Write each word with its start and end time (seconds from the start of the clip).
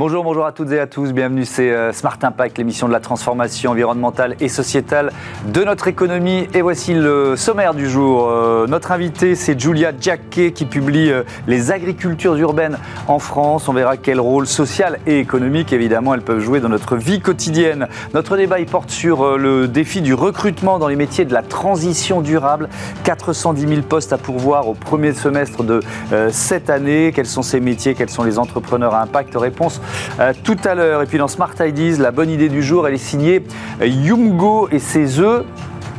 Bonjour, 0.00 0.24
bonjour 0.24 0.46
à 0.46 0.52
toutes 0.52 0.72
et 0.72 0.80
à 0.80 0.86
tous. 0.86 1.12
Bienvenue, 1.12 1.44
c'est 1.44 1.70
euh, 1.70 1.92
Smart 1.92 2.16
Impact, 2.22 2.56
l'émission 2.56 2.88
de 2.88 2.92
la 2.94 3.00
transformation 3.00 3.72
environnementale 3.72 4.34
et 4.40 4.48
sociétale 4.48 5.12
de 5.52 5.62
notre 5.62 5.88
économie. 5.88 6.48
Et 6.54 6.62
voici 6.62 6.94
le 6.94 7.36
sommaire 7.36 7.74
du 7.74 7.86
jour. 7.86 8.26
Euh, 8.30 8.66
notre 8.66 8.92
invité, 8.92 9.34
c'est 9.34 9.60
Julia 9.60 9.92
Jacquet 10.00 10.52
qui 10.52 10.64
publie 10.64 11.10
euh, 11.10 11.24
Les 11.46 11.70
agricultures 11.70 12.34
urbaines 12.36 12.78
en 13.08 13.18
France. 13.18 13.68
On 13.68 13.74
verra 13.74 13.98
quel 13.98 14.20
rôle 14.20 14.46
social 14.46 15.00
et 15.06 15.18
économique, 15.18 15.70
évidemment, 15.74 16.14
elles 16.14 16.22
peuvent 16.22 16.40
jouer 16.40 16.60
dans 16.60 16.70
notre 16.70 16.96
vie 16.96 17.20
quotidienne. 17.20 17.86
Notre 18.14 18.38
débat, 18.38 18.58
il 18.58 18.64
porte 18.64 18.88
sur 18.88 19.36
le 19.36 19.68
défi 19.68 20.00
du 20.00 20.14
recrutement 20.14 20.78
dans 20.78 20.88
les 20.88 20.96
métiers 20.96 21.26
de 21.26 21.34
la 21.34 21.42
transition 21.42 22.22
durable. 22.22 22.70
410 23.04 23.68
000 23.68 23.82
postes 23.82 24.14
à 24.14 24.18
pourvoir 24.18 24.66
au 24.66 24.72
premier 24.72 25.12
semestre 25.12 25.62
de 25.62 25.80
cette 26.30 26.70
année. 26.70 27.12
Quels 27.14 27.26
sont 27.26 27.42
ces 27.42 27.60
métiers? 27.60 27.94
Quels 27.94 28.08
sont 28.08 28.24
les 28.24 28.38
entrepreneurs 28.38 28.94
à 28.94 29.02
impact? 29.02 29.36
Réponse 29.36 29.82
euh, 30.18 30.32
tout 30.44 30.56
à 30.64 30.74
l'heure. 30.74 31.02
Et 31.02 31.06
puis 31.06 31.18
dans 31.18 31.28
Smart 31.28 31.52
Ideas, 31.60 31.96
la 31.98 32.10
bonne 32.10 32.30
idée 32.30 32.48
du 32.48 32.62
jour, 32.62 32.86
elle 32.86 32.94
est 32.94 32.98
signée 32.98 33.42
Yumgo 33.80 34.68
et 34.70 34.78
ses 34.78 35.20
œufs 35.20 35.44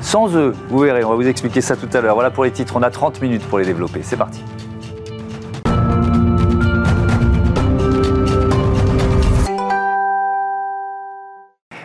sans 0.01 0.35
œufs. 0.35 0.55
Vous 0.69 0.79
verrez, 0.79 1.03
on 1.03 1.09
va 1.09 1.15
vous 1.15 1.27
expliquer 1.27 1.61
ça 1.61 1.75
tout 1.75 1.89
à 1.93 2.01
l'heure. 2.01 2.15
Voilà 2.15 2.31
pour 2.31 2.43
les 2.43 2.51
titres, 2.51 2.75
on 2.75 2.81
a 2.81 2.89
30 2.89 3.21
minutes 3.21 3.43
pour 3.45 3.59
les 3.59 3.65
développer. 3.65 4.01
C'est 4.03 4.17
parti. 4.17 4.41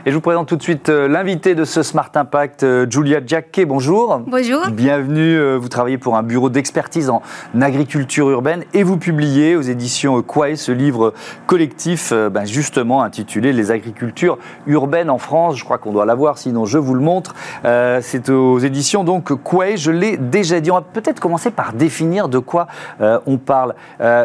Et 0.09 0.11
je 0.11 0.15
vous 0.15 0.21
présente 0.21 0.47
tout 0.47 0.55
de 0.55 0.63
suite 0.63 0.89
euh, 0.89 1.09
l'invité 1.09 1.57
de 1.57 1.65
ce 1.65 1.83
Smart 1.83 2.13
Impact, 2.15 2.63
euh, 2.63 2.87
Julia 2.89 3.19
Jacquet. 3.27 3.65
Bonjour. 3.65 4.21
Bonjour. 4.25 4.69
Bienvenue. 4.71 5.37
Euh, 5.37 5.57
vous 5.57 5.69
travaillez 5.69 5.99
pour 5.99 6.17
un 6.17 6.23
bureau 6.23 6.49
d'expertise 6.49 7.11
en 7.11 7.23
agriculture 7.61 8.31
urbaine 8.31 8.63
et 8.73 8.85
vous 8.85 8.99
publiez 8.99 9.57
aux 9.57 9.63
éditions 9.63 10.23
Quae 10.23 10.55
ce 10.55 10.71
livre 10.71 11.13
collectif, 11.49 12.13
ben, 12.13 12.45
justement 12.45 13.03
intitulé 13.03 13.53
Les 13.53 13.73
agricultures 13.73 14.39
urbaines 14.69 15.11
en 15.11 15.19
France. 15.19 15.57
Je 15.57 15.65
crois 15.65 15.79
qu'on 15.79 15.91
doit 15.91 16.07
l'avoir, 16.07 16.39
sinon 16.39 16.67
je 16.67 16.79
vous 16.79 16.95
le 16.95 17.01
montre. 17.01 17.35
C'est 17.65 18.31
aux 18.31 18.61
éditions 18.61 19.03
donc 19.03 19.33
Quae. 19.43 19.75
Je 19.75 19.91
l'ai 19.91 20.17
déjà 20.19 20.61
dit. 20.61 20.71
On 20.71 20.77
va 20.77 20.83
peut-être 20.83 21.19
commencer 21.19 21.51
par 21.51 21.73
définir 21.73 22.29
de 22.29 22.39
quoi 22.39 22.69
on 23.01 23.39
parle. 23.39 23.75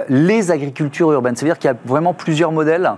les 0.10 0.52
agricultures 0.52 1.12
urbaines, 1.12 1.36
ça 1.36 1.44
veut 1.44 1.52
dire 1.52 1.58
qu'il 1.58 1.72
y 1.72 1.74
a 1.74 1.78
vraiment 1.88 2.14
plusieurs 2.14 2.52
modèles? 2.52 2.92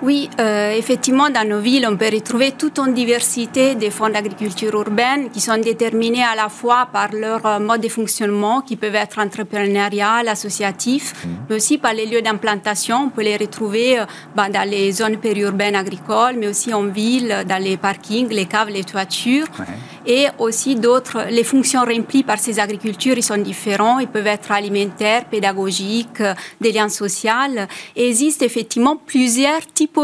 Oui, 0.00 0.30
euh, 0.38 0.70
effectivement, 0.72 1.28
dans 1.28 1.46
nos 1.46 1.58
villes, 1.58 1.84
on 1.90 1.96
peut 1.96 2.10
retrouver 2.12 2.52
toute 2.52 2.78
une 2.78 2.94
diversité 2.94 3.74
des 3.74 3.90
fonds 3.90 4.08
d'agriculture 4.08 4.72
urbaine 4.74 5.28
qui 5.30 5.40
sont 5.40 5.58
déterminés 5.58 6.22
à 6.22 6.36
la 6.36 6.48
fois 6.48 6.88
par 6.92 7.08
leur 7.12 7.44
euh, 7.44 7.58
mode 7.58 7.80
de 7.80 7.88
fonctionnement, 7.88 8.60
qui 8.60 8.76
peuvent 8.76 8.94
être 8.94 9.18
entrepreneurial, 9.18 10.28
associatif, 10.28 11.14
mhm. 11.24 11.36
mais 11.48 11.56
aussi 11.56 11.78
par 11.78 11.94
les 11.94 12.06
lieux 12.06 12.22
d'implantation. 12.22 13.06
On 13.06 13.08
peut 13.08 13.22
les 13.22 13.36
retrouver 13.36 13.98
euh, 13.98 14.04
bah, 14.36 14.48
dans 14.48 14.68
les 14.68 14.92
zones 14.92 15.16
périurbaines 15.16 15.74
agricoles, 15.74 16.36
mais 16.38 16.46
aussi 16.46 16.72
en 16.72 16.84
ville, 16.86 17.44
dans 17.48 17.60
les 17.60 17.76
parkings, 17.76 18.28
les 18.28 18.46
caves, 18.46 18.68
les 18.68 18.84
toitures. 18.84 19.46
Et 20.10 20.26
aussi 20.38 20.74
d'autres, 20.74 21.26
les 21.30 21.44
fonctions 21.44 21.82
remplies 21.82 22.22
par 22.22 22.38
ces 22.38 22.58
agricultures, 22.58 23.18
ils 23.18 23.22
sont 23.22 23.36
différents. 23.36 23.98
Ils 23.98 24.08
peuvent 24.08 24.26
être 24.26 24.50
alimentaires, 24.50 25.26
pédagogiques, 25.26 26.22
des 26.62 26.72
liens 26.72 26.88
sociaux. 26.88 27.18
Et 27.94 28.04
il 28.04 28.08
existe 28.08 28.40
effectivement 28.40 28.96
plusieurs 28.96 29.60
types 29.74 29.98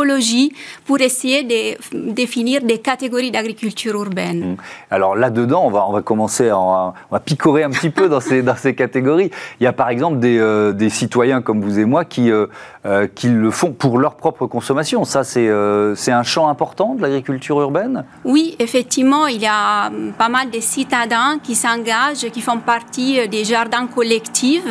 pour 0.85 1.01
essayer 1.01 1.43
de 1.43 2.13
définir 2.13 2.63
des 2.63 2.79
catégories 2.79 3.31
d'agriculture 3.31 3.95
urbaine. 3.95 4.53
Mmh. 4.53 4.57
Alors 4.91 5.15
là-dedans, 5.15 5.63
on 5.65 5.71
va, 5.71 5.87
on 5.89 5.93
va 5.93 6.03
commencer, 6.03 6.49
à, 6.49 6.59
on 6.59 6.93
va 7.11 7.21
picorer 7.21 7.63
un 7.63 7.71
petit 7.71 7.91
peu 7.91 8.09
dans 8.09 8.21
ces, 8.21 8.43
dans 8.43 8.57
ces 8.57 8.75
catégories. 8.75 9.31
Il 9.61 9.65
y 9.65 9.67
a 9.67 9.73
par 9.73 9.89
exemple 9.89 10.19
des, 10.19 10.39
euh, 10.39 10.73
des 10.73 10.91
citoyens 10.91 11.41
comme 11.41 11.61
vous 11.63 11.79
et 11.79 11.85
moi 11.85 12.05
qui, 12.05 12.31
euh, 12.31 12.47
euh, 12.87 13.07
qui 13.07 13.29
le 13.29 13.51
font 13.51 13.73
pour 13.73 13.99
leur 13.99 14.17
propre 14.17 14.47
consommation. 14.47 15.05
Ça, 15.05 15.25
c'est 15.25 15.49
c'est 15.95 16.13
un 16.13 16.23
champ 16.23 16.49
important 16.49 16.95
de 16.95 17.03
l'agriculture 17.03 17.61
urbaine? 17.61 18.05
Oui, 18.25 18.57
effectivement, 18.59 19.27
il 19.27 19.41
y 19.41 19.47
a 19.47 19.91
pas 20.19 20.29
mal 20.29 20.51
de 20.51 20.61
citadins 20.61 21.39
qui 21.43 21.55
s'engagent, 21.55 22.31
qui 22.33 22.41
font 22.41 22.59
partie 22.59 23.29
des 23.29 23.45
jardins 23.45 23.87
collectifs. 23.87 24.65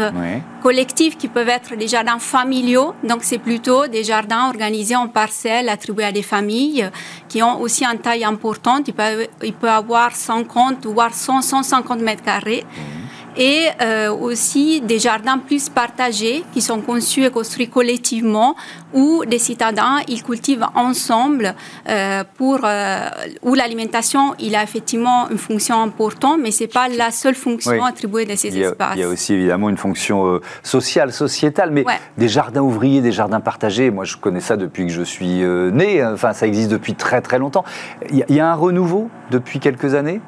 Collectifs 0.62 1.18
qui 1.18 1.28
peuvent 1.28 1.50
être 1.50 1.76
des 1.76 1.90
jardins 1.90 2.20
familiaux, 2.20 2.94
donc 3.04 3.24
c'est 3.24 3.38
plutôt 3.38 3.88
des 3.88 4.06
jardins 4.06 4.48
organisés 4.48 4.96
en 4.96 5.10
parcelles 5.10 5.68
attribuées 5.68 6.06
à 6.06 6.12
des 6.14 6.22
familles 6.22 6.90
qui 7.28 7.44
ont 7.44 7.60
aussi 7.60 7.84
une 7.84 8.00
taille 8.00 8.24
importante. 8.24 8.88
Il 8.88 8.94
peut, 8.94 9.28
il 9.44 9.54
peut 9.54 9.70
avoir 9.70 10.16
50 10.16 10.86
voire 10.86 11.14
100, 11.14 11.42
150 11.42 12.00
mètres 12.00 12.24
carrés. 12.24 12.64
Mmh 12.64 13.03
et 13.38 13.68
euh, 13.82 14.12
aussi 14.12 14.82
des 14.82 15.00
jardins 15.00 15.38
plus 15.38 15.70
partagés 15.70 16.44
qui 16.54 16.62
sont 16.62 16.82
conçus 16.82 17.26
et 17.26 17.30
construits 17.30 17.68
collectivement 17.68 18.56
où 18.94 19.24
des 19.26 19.40
citadins 19.40 20.00
ils 20.08 20.24
cultivent 20.24 20.66
ensemble 20.76 21.56
euh, 21.90 22.24
pour 22.38 22.60
euh, 22.64 23.10
où 23.42 23.54
l'alimentation 23.56 24.36
il 24.40 24.56
a 24.56 24.64
effectivement 24.64 25.30
une 25.30 25.38
fonction 25.38 25.82
importante 25.82 26.40
mais 26.42 26.52
c'est 26.52 26.68
pas 26.68 26.88
la 26.90 27.12
seule 27.12 27.36
fonction 27.36 27.84
attribuée 27.84 28.26
de 28.26 28.36
ces 28.36 28.58
espaces. 28.58 28.96
Il 28.96 29.02
y 29.02 29.04
a 29.04 29.10
aussi 29.10 29.34
évidemment 29.34 29.70
une 29.70 29.78
fonction 29.78 30.40
sociale, 30.62 31.12
sociétale, 31.12 31.72
mais 31.72 31.86
des 32.18 32.28
jardins 32.28 32.62
ouvriers, 32.62 33.02
des 33.02 33.12
jardins 33.12 33.40
partagés. 33.40 33.90
Moi 33.92 34.06
je 34.06 34.18
connais 34.18 34.42
ça 34.42 34.58
depuis 34.58 34.86
que 34.86 34.94
je 34.94 35.02
suis 35.02 35.44
né. 35.72 36.06
Enfin 36.06 36.34
ça 36.34 36.48
existe 36.48 36.70
depuis 36.70 36.96
très 36.96 37.22
très 37.22 37.40
longtemps. 37.40 37.64
Il 38.12 38.24
y 38.30 38.40
a 38.40 38.52
un 38.52 38.56
renouveau 38.56 39.10
depuis 39.32 39.60
quelques 39.60 39.96
années? 39.96 40.22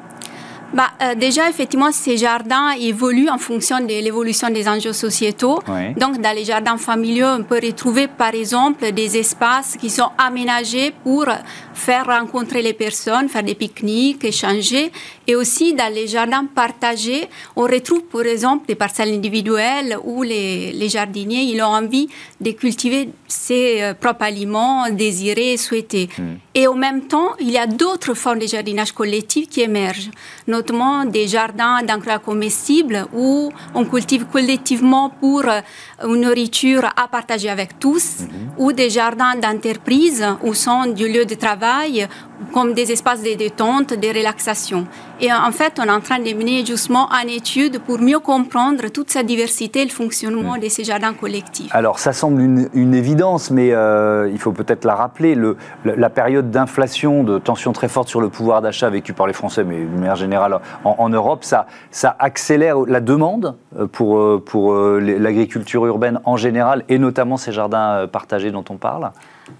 Bah, 0.76 0.92
euh, 1.02 1.16
Déjà, 1.16 1.50
effectivement, 1.50 1.92
ces 1.92 2.18
jardins 2.18 2.72
évoluent 2.72 3.30
en 3.30 3.38
fonction 3.38 3.80
de 3.80 3.88
l'évolution 3.88 4.50
des 4.50 4.68
enjeux 4.68 4.94
sociétaux. 4.94 5.60
Donc, 5.98 6.22
dans 6.22 6.36
les 6.36 6.44
jardins 6.44 6.78
familiaux, 6.78 7.28
on 7.40 7.44
peut 7.44 7.60
retrouver, 7.64 8.08
par 8.08 8.36
exemple, 8.36 8.92
des 8.92 9.18
espaces 9.18 9.78
qui 9.80 9.90
sont 9.90 10.10
aménagés 10.18 10.94
pour 11.04 11.26
faire 11.74 12.06
rencontrer 12.06 12.62
les 12.62 12.74
personnes, 12.74 13.30
faire 13.30 13.44
des 13.44 13.56
pique-niques, 13.56 14.24
échanger. 14.26 14.92
Et 15.28 15.36
aussi, 15.36 15.74
dans 15.74 15.92
les 15.94 16.08
jardins 16.08 16.46
partagés, 16.46 17.28
on 17.56 17.64
retrouve, 17.64 18.04
par 18.04 18.26
exemple, 18.26 18.68
des 18.68 18.76
parcelles 18.76 19.14
individuelles 19.14 19.98
où 20.04 20.24
les, 20.24 20.72
les 20.72 20.90
jardiniers 20.90 21.42
ils 21.42 21.62
ont 21.62 21.66
envie 21.66 22.08
de 22.40 22.52
cultiver 22.52 23.10
ses 23.28 23.82
euh, 23.82 23.94
propres 23.94 24.24
aliments 24.24 24.90
désirés 24.90 25.54
et 25.54 25.58
souhaités. 25.58 26.10
Hmm. 26.18 26.36
Et 26.54 26.68
en 26.68 26.76
même 26.76 27.08
temps, 27.08 27.32
il 27.40 27.50
y 27.50 27.58
a 27.58 27.68
d'autres 27.68 28.14
formes 28.14 28.40
de 28.40 28.48
jardinage 28.48 28.92
collectif 28.92 29.50
qui 29.50 29.62
émergent, 29.62 30.12
notamment 30.48 31.06
des 31.06 31.28
jardins 31.28 31.82
d'engrais 31.84 32.20
comestibles 32.24 33.06
où 33.14 33.52
on 33.74 33.86
cultive 33.86 34.26
collectivement 34.32 35.10
pour 35.10 35.44
euh, 35.48 35.62
une 36.08 36.22
nourriture 36.22 36.86
à 36.96 37.08
partager 37.08 37.50
avec 37.50 37.80
tous, 37.80 38.22
hmm. 38.22 38.62
ou 38.62 38.72
des 38.72 38.90
jardins 38.90 39.36
d'entreprise 39.36 40.26
où 40.44 40.54
sont 40.54 40.86
du 40.88 41.08
lieu 41.08 41.26
de 41.26 41.36
travail 41.36 42.08
comme 42.54 42.74
des 42.74 42.92
espaces 42.92 43.22
de 43.22 43.34
détente, 43.34 43.94
de 43.94 44.08
relaxation. 44.08 44.88
Et 45.22 45.32
en 45.32 45.52
fait, 45.52 45.80
on 45.80 45.84
est 45.84 45.92
en 45.92 46.02
train 46.02 46.20
de 46.20 46.34
mener 46.34 46.66
justement 46.66 47.10
une 47.12 47.30
étude 47.30 47.80
pour 47.80 48.00
mieux 48.00 48.20
comprendre 48.20 48.90
toute 48.90 49.10
cette 49.10 49.26
diversité 49.26 49.82
et 49.82 49.86
le 49.86 49.92
fonctionnement 49.92 50.58
de 50.58 50.68
ces 50.68 50.84
jardins 50.84 51.14
collectifs. 51.14 51.74
Alors, 51.74 52.00
ça 52.00 52.12
semble 52.12 52.42
une, 52.42 52.94
évidence, 52.94 53.52
mais 53.52 53.72
euh, 53.72 54.30
il 54.32 54.40
faut 54.40 54.52
peut-être 54.52 54.86
la 54.86 54.96
rappeler. 54.96 55.36
Le, 55.36 55.58
la 55.84 56.10
période 56.10 56.52
d'inflation, 56.52 57.24
de 57.24 57.40
tension 57.40 57.72
très 57.72 57.88
forte 57.88 58.10
sur 58.10 58.22
le 58.22 58.30
pouvoir 58.30 58.62
d'achat 58.62 58.90
vécu 58.90 59.14
par 59.14 59.28
les 59.28 59.34
Français, 59.34 59.64
mais 59.64 59.78
d'une 59.78 60.00
manière 60.00 60.16
générale 60.16 60.60
en, 60.84 61.10
Europe, 61.10 61.44
ça, 61.44 61.68
ça 61.92 62.16
accélère 62.20 62.80
la 62.80 63.00
demande 63.00 63.56
euh, 63.78 63.88
pour, 63.88 64.18
euh, 64.18 64.44
pour 64.46 64.74
l'agriculture 64.76 65.86
urbaine 65.86 66.20
en 66.26 66.38
général, 66.38 66.84
et 66.90 66.98
notamment 66.98 67.38
ces 67.38 67.52
jardins 67.52 68.08
partagés 68.12 68.52
dont 68.52 68.66
on 68.70 68.78
parle 68.78 69.12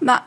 bah, 0.02 0.22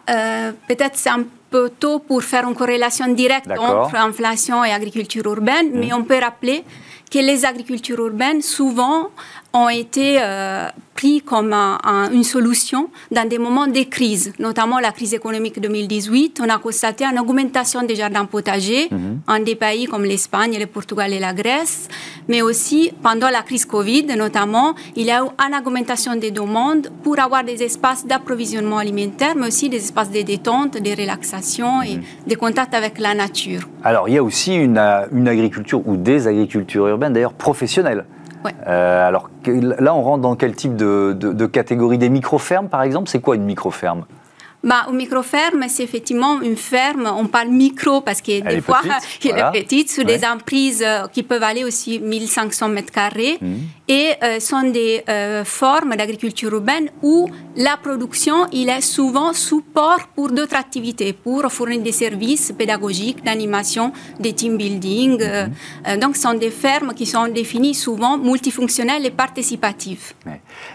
Peut-être 0.68 0.96
c'est 0.96 1.10
un 1.10 1.24
peu 1.50 1.70
tôt 1.70 2.00
pour 2.00 2.24
faire 2.24 2.48
une 2.48 2.56
corrélation 2.56 3.08
directe 3.14 3.50
entre 3.58 3.96
inflation 3.96 4.64
et 4.64 4.72
agriculture 4.72 5.26
urbaine, 5.26 5.72
mais 5.74 5.88
mmh. 5.88 5.94
on 5.94 6.04
peut 6.04 6.20
rappeler 6.20 6.64
que 7.10 7.20
les 7.20 7.46
agricultures 7.46 8.00
urbaines, 8.00 8.42
souvent, 8.42 9.10
ont 9.54 9.70
été 9.70 10.18
euh, 10.22 10.68
pris 10.96 11.22
comme 11.22 11.54
une 11.54 12.24
solution 12.24 12.90
dans 13.12 13.28
des 13.28 13.40
moments 13.40 13.68
de 13.68 13.84
crise, 13.84 14.34
notamment 14.38 14.80
la 14.80 14.92
crise 14.92 15.14
économique 15.14 15.60
2018. 15.60 16.42
On 16.46 16.50
a 16.50 16.58
constaté 16.58 17.06
une 17.06 17.18
augmentation 17.20 17.82
des 17.84 17.96
jardins 17.96 18.26
potagers 18.26 18.90
mhm. 18.92 19.22
en 19.28 19.40
des 19.40 19.56
pays 19.56 19.86
comme 19.86 20.04
l'Espagne, 20.04 20.58
le 20.60 20.66
Portugal 20.66 21.12
et 21.14 21.20
la 21.20 21.34
Grèce, 21.34 21.88
mais 22.28 22.42
aussi 22.42 22.92
pendant 23.02 23.30
la 23.30 23.42
crise 23.42 23.66
Covid, 23.66 24.08
notamment, 24.18 24.76
il 24.96 25.06
y 25.06 25.12
a 25.12 25.24
eu 25.24 25.28
une 25.48 25.56
augmentation 25.56 26.16
des 26.16 26.32
demandes 26.32 26.90
pour 27.02 27.20
avoir 27.20 27.44
des 27.44 27.64
espaces 27.64 28.06
d'approvisionnement 28.06 28.78
alimentaire, 28.78 29.36
mais 29.36 29.48
aussi 29.48 29.70
des 29.70 29.78
espaces 29.78 30.12
de 30.12 30.22
détente, 30.22 30.82
de 30.82 31.02
relaxation 31.02 31.82
et 31.82 31.96
mhm. 31.96 32.04
de 32.28 32.36
contact 32.36 32.74
avec 32.74 33.00
la 33.00 33.16
nature. 33.16 33.62
Alors, 33.84 34.10
il 34.10 34.16
y 34.16 34.18
a 34.18 34.24
aussi 34.24 34.54
une, 34.54 34.78
une 35.12 35.28
agriculture 35.28 35.82
ou 35.88 35.96
des 35.96 36.28
agricultures 36.28 36.88
urbaines, 36.88 37.14
d'ailleurs 37.14 37.34
professionnelles. 37.34 38.06
Euh, 38.68 39.08
alors 39.08 39.30
là, 39.46 39.94
on 39.94 40.02
rentre 40.02 40.22
dans 40.22 40.36
quel 40.36 40.56
type 40.56 40.76
de, 40.76 41.46
catégorie? 41.46 41.98
Des 41.98 42.10
micro-fermes, 42.10 42.70
par 42.70 42.82
exemple? 42.84 43.10
C'est 43.10 43.22
quoi 43.22 43.36
une 43.36 43.44
micro-ferme? 43.44 44.06
Bah, 44.64 44.88
Une 44.90 44.98
micro-ferme, 44.98 45.66
c'est 45.70 45.84
effectivement 45.84 46.42
une 46.42 46.58
ferme, 46.58 47.10
on 47.16 47.26
parle 47.26 47.50
micro 47.50 48.02
parce 48.02 48.22
que 48.22 48.42
des 48.42 48.62
fois, 48.62 48.82
elle 49.24 49.30
est 49.56 49.64
petite, 49.64 49.90
sur 49.90 50.04
des 50.04 50.26
emprises 50.26 50.84
euh, 50.86 51.08
qui 51.08 51.24
peuvent 51.24 51.44
aller 51.44 51.64
aussi 51.64 52.00
1500 52.00 52.70
mètres 52.70 52.92
carrés. 52.92 53.38
Mmh. 53.42 53.56
Et 53.88 54.12
euh, 54.24 54.40
sont 54.40 54.70
des 54.70 55.04
euh, 55.10 55.44
formes 55.44 55.96
d'agriculture 55.96 56.54
urbaine 56.54 56.90
où 57.02 57.28
la 57.56 57.76
production, 57.78 58.46
il 58.52 58.70
est 58.70 58.82
souvent 58.82 59.34
support 59.34 60.08
pour 60.16 60.30
d'autres 60.30 60.56
activités, 60.56 61.14
pour 61.14 61.52
fournir 61.52 61.82
des 61.82 61.92
services 61.92 62.54
pédagogiques, 62.56 63.24
d'animation, 63.24 63.92
des 64.20 64.34
team 64.34 64.58
building. 64.58 65.24
Mmh. 65.24 65.98
donc, 65.98 66.16
ce 66.16 66.24
sont 66.24 66.34
des 66.36 66.52
fermes 66.52 66.94
qui 66.94 67.06
sont 67.06 67.28
définies 67.28 67.74
souvent 67.74 68.18
multifonctionnelles 68.18 69.06
et 69.06 69.12
participatives. 69.12 70.14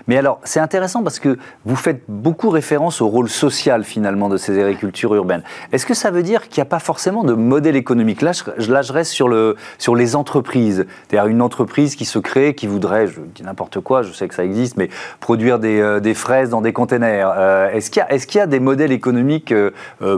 Mais 0.09 0.17
alors, 0.17 0.41
c'est 0.45 0.61
intéressant 0.61 1.03
parce 1.03 1.21
que 1.21 1.39
vous 1.65 1.77
faites 1.77 2.03
beaucoup 2.09 2.51
référence 2.51 3.01
au 3.01 3.09
rôle 3.09 3.29
social 3.29 3.74
finalement 3.83 4.29
de 4.29 4.37
ces 4.37 4.61
agricultures 4.61 5.15
urbaines. 5.15 5.43
Est-ce 5.73 5.87
que 5.87 5.95
ça 5.95 6.13
veut 6.13 6.23
dire 6.23 6.49
qu'il 6.49 6.61
n'y 6.61 6.67
a 6.67 6.71
pas 6.71 6.79
forcément 6.79 7.25
de 7.25 7.33
modèle 7.33 7.75
économique? 7.75 8.23
Là 8.23 8.31
je, 8.59 8.73
là, 8.73 8.83
je 8.83 8.93
reste 8.93 9.11
sur, 9.11 9.29
le, 9.29 9.57
sur 9.79 9.97
les 9.97 10.15
entreprises. 10.15 10.87
C'est-à-dire 11.09 11.29
une 11.29 11.43
entreprise 11.43 11.97
qui 11.97 12.05
se 12.05 12.19
crée, 12.19 12.55
qui 12.55 12.67
voudrait, 12.67 13.07
je 13.07 13.21
dis 13.35 13.43
n'importe 13.43 13.81
quoi, 13.81 14.03
je 14.03 14.13
sais 14.13 14.29
que 14.29 14.35
ça 14.35 14.45
existe, 14.45 14.77
mais 14.77 14.91
produire 15.21 15.59
des, 15.59 15.81
euh, 15.81 16.01
des 16.01 16.15
fraises 16.15 16.51
dans 16.51 16.61
des 16.61 16.73
containers. 16.73 17.33
Euh, 17.37 17.71
est-ce 17.71 17.91
qu'il 17.91 18.05
y, 18.09 18.15
est 18.15 18.27
qu'il 18.27 18.39
y, 18.39 18.43
a 18.43 18.47
des 18.47 18.61
modèles 18.61 18.93
économiques 18.93 19.53
euh, 19.53 19.71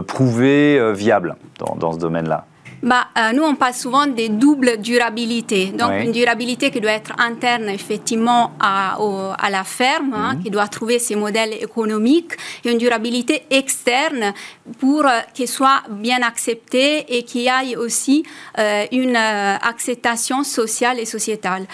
prouvés, 0.05 0.93
viables 0.93 1.35
dans, 1.59 1.75
dans 1.75 1.93
ce 1.93 1.99
domaine-là? 1.99 2.45
Bah, 2.83 3.07
euh, 3.17 3.31
Nous, 3.33 3.43
on 3.43 3.55
parle 3.55 3.73
souvent 3.73 4.07
des 4.07 4.29
doubles 4.29 4.77
durabilités. 4.77 5.67
Donc, 5.67 5.91
une 6.03 6.11
durabilité 6.11 6.69
qui 6.71 6.79
doit 6.79 6.91
être 6.91 7.13
interne, 7.17 7.69
effectivement, 7.69 8.51
à, 8.59 8.97
à 9.39 9.49
la 9.49 9.63
ferme, 9.63 10.13
hein, 10.13 10.33
mhm. 10.35 10.43
qui 10.43 10.49
doit 10.49 10.67
trouver 10.67 10.99
ses 10.99 11.15
modèles 11.15 11.53
économiques, 11.53 12.33
et 12.63 12.71
une 12.71 12.77
durabilité 12.77 13.43
externe 13.49 14.33
pour 14.79 15.05
euh, 15.05 15.19
qu'elle 15.33 15.47
soit 15.47 15.83
bien 15.89 16.21
acceptée 16.21 17.05
et 17.17 17.23
qu'il 17.23 17.41
y 17.41 17.47
ait 17.47 17.75
aussi 17.75 18.23
euh, 18.57 18.85
une 18.91 19.15
acceptation 19.15 20.43
sociale 20.43 20.99
et 20.99 21.05
sociétale. 21.05 21.65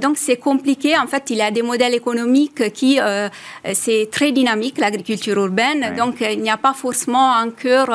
donc, 0.00 0.16
c'est 0.18 0.36
compliqué. 0.36 0.96
En 0.96 1.06
fait, 1.06 1.24
il 1.30 1.36
y 1.36 1.42
a 1.42 1.50
des 1.50 1.62
modèles 1.62 1.94
économiques 1.94 2.72
qui, 2.72 2.98
c'est 3.72 4.08
très 4.10 4.32
dynamique, 4.32 4.78
l'agriculture 4.78 5.36
urbaine. 5.38 5.94
Donc, 5.96 6.16
il 6.20 6.40
n'y 6.40 6.50
a 6.50 6.56
pas 6.56 6.74
forcément 6.74 7.34
un 7.34 7.50
cœur 7.50 7.88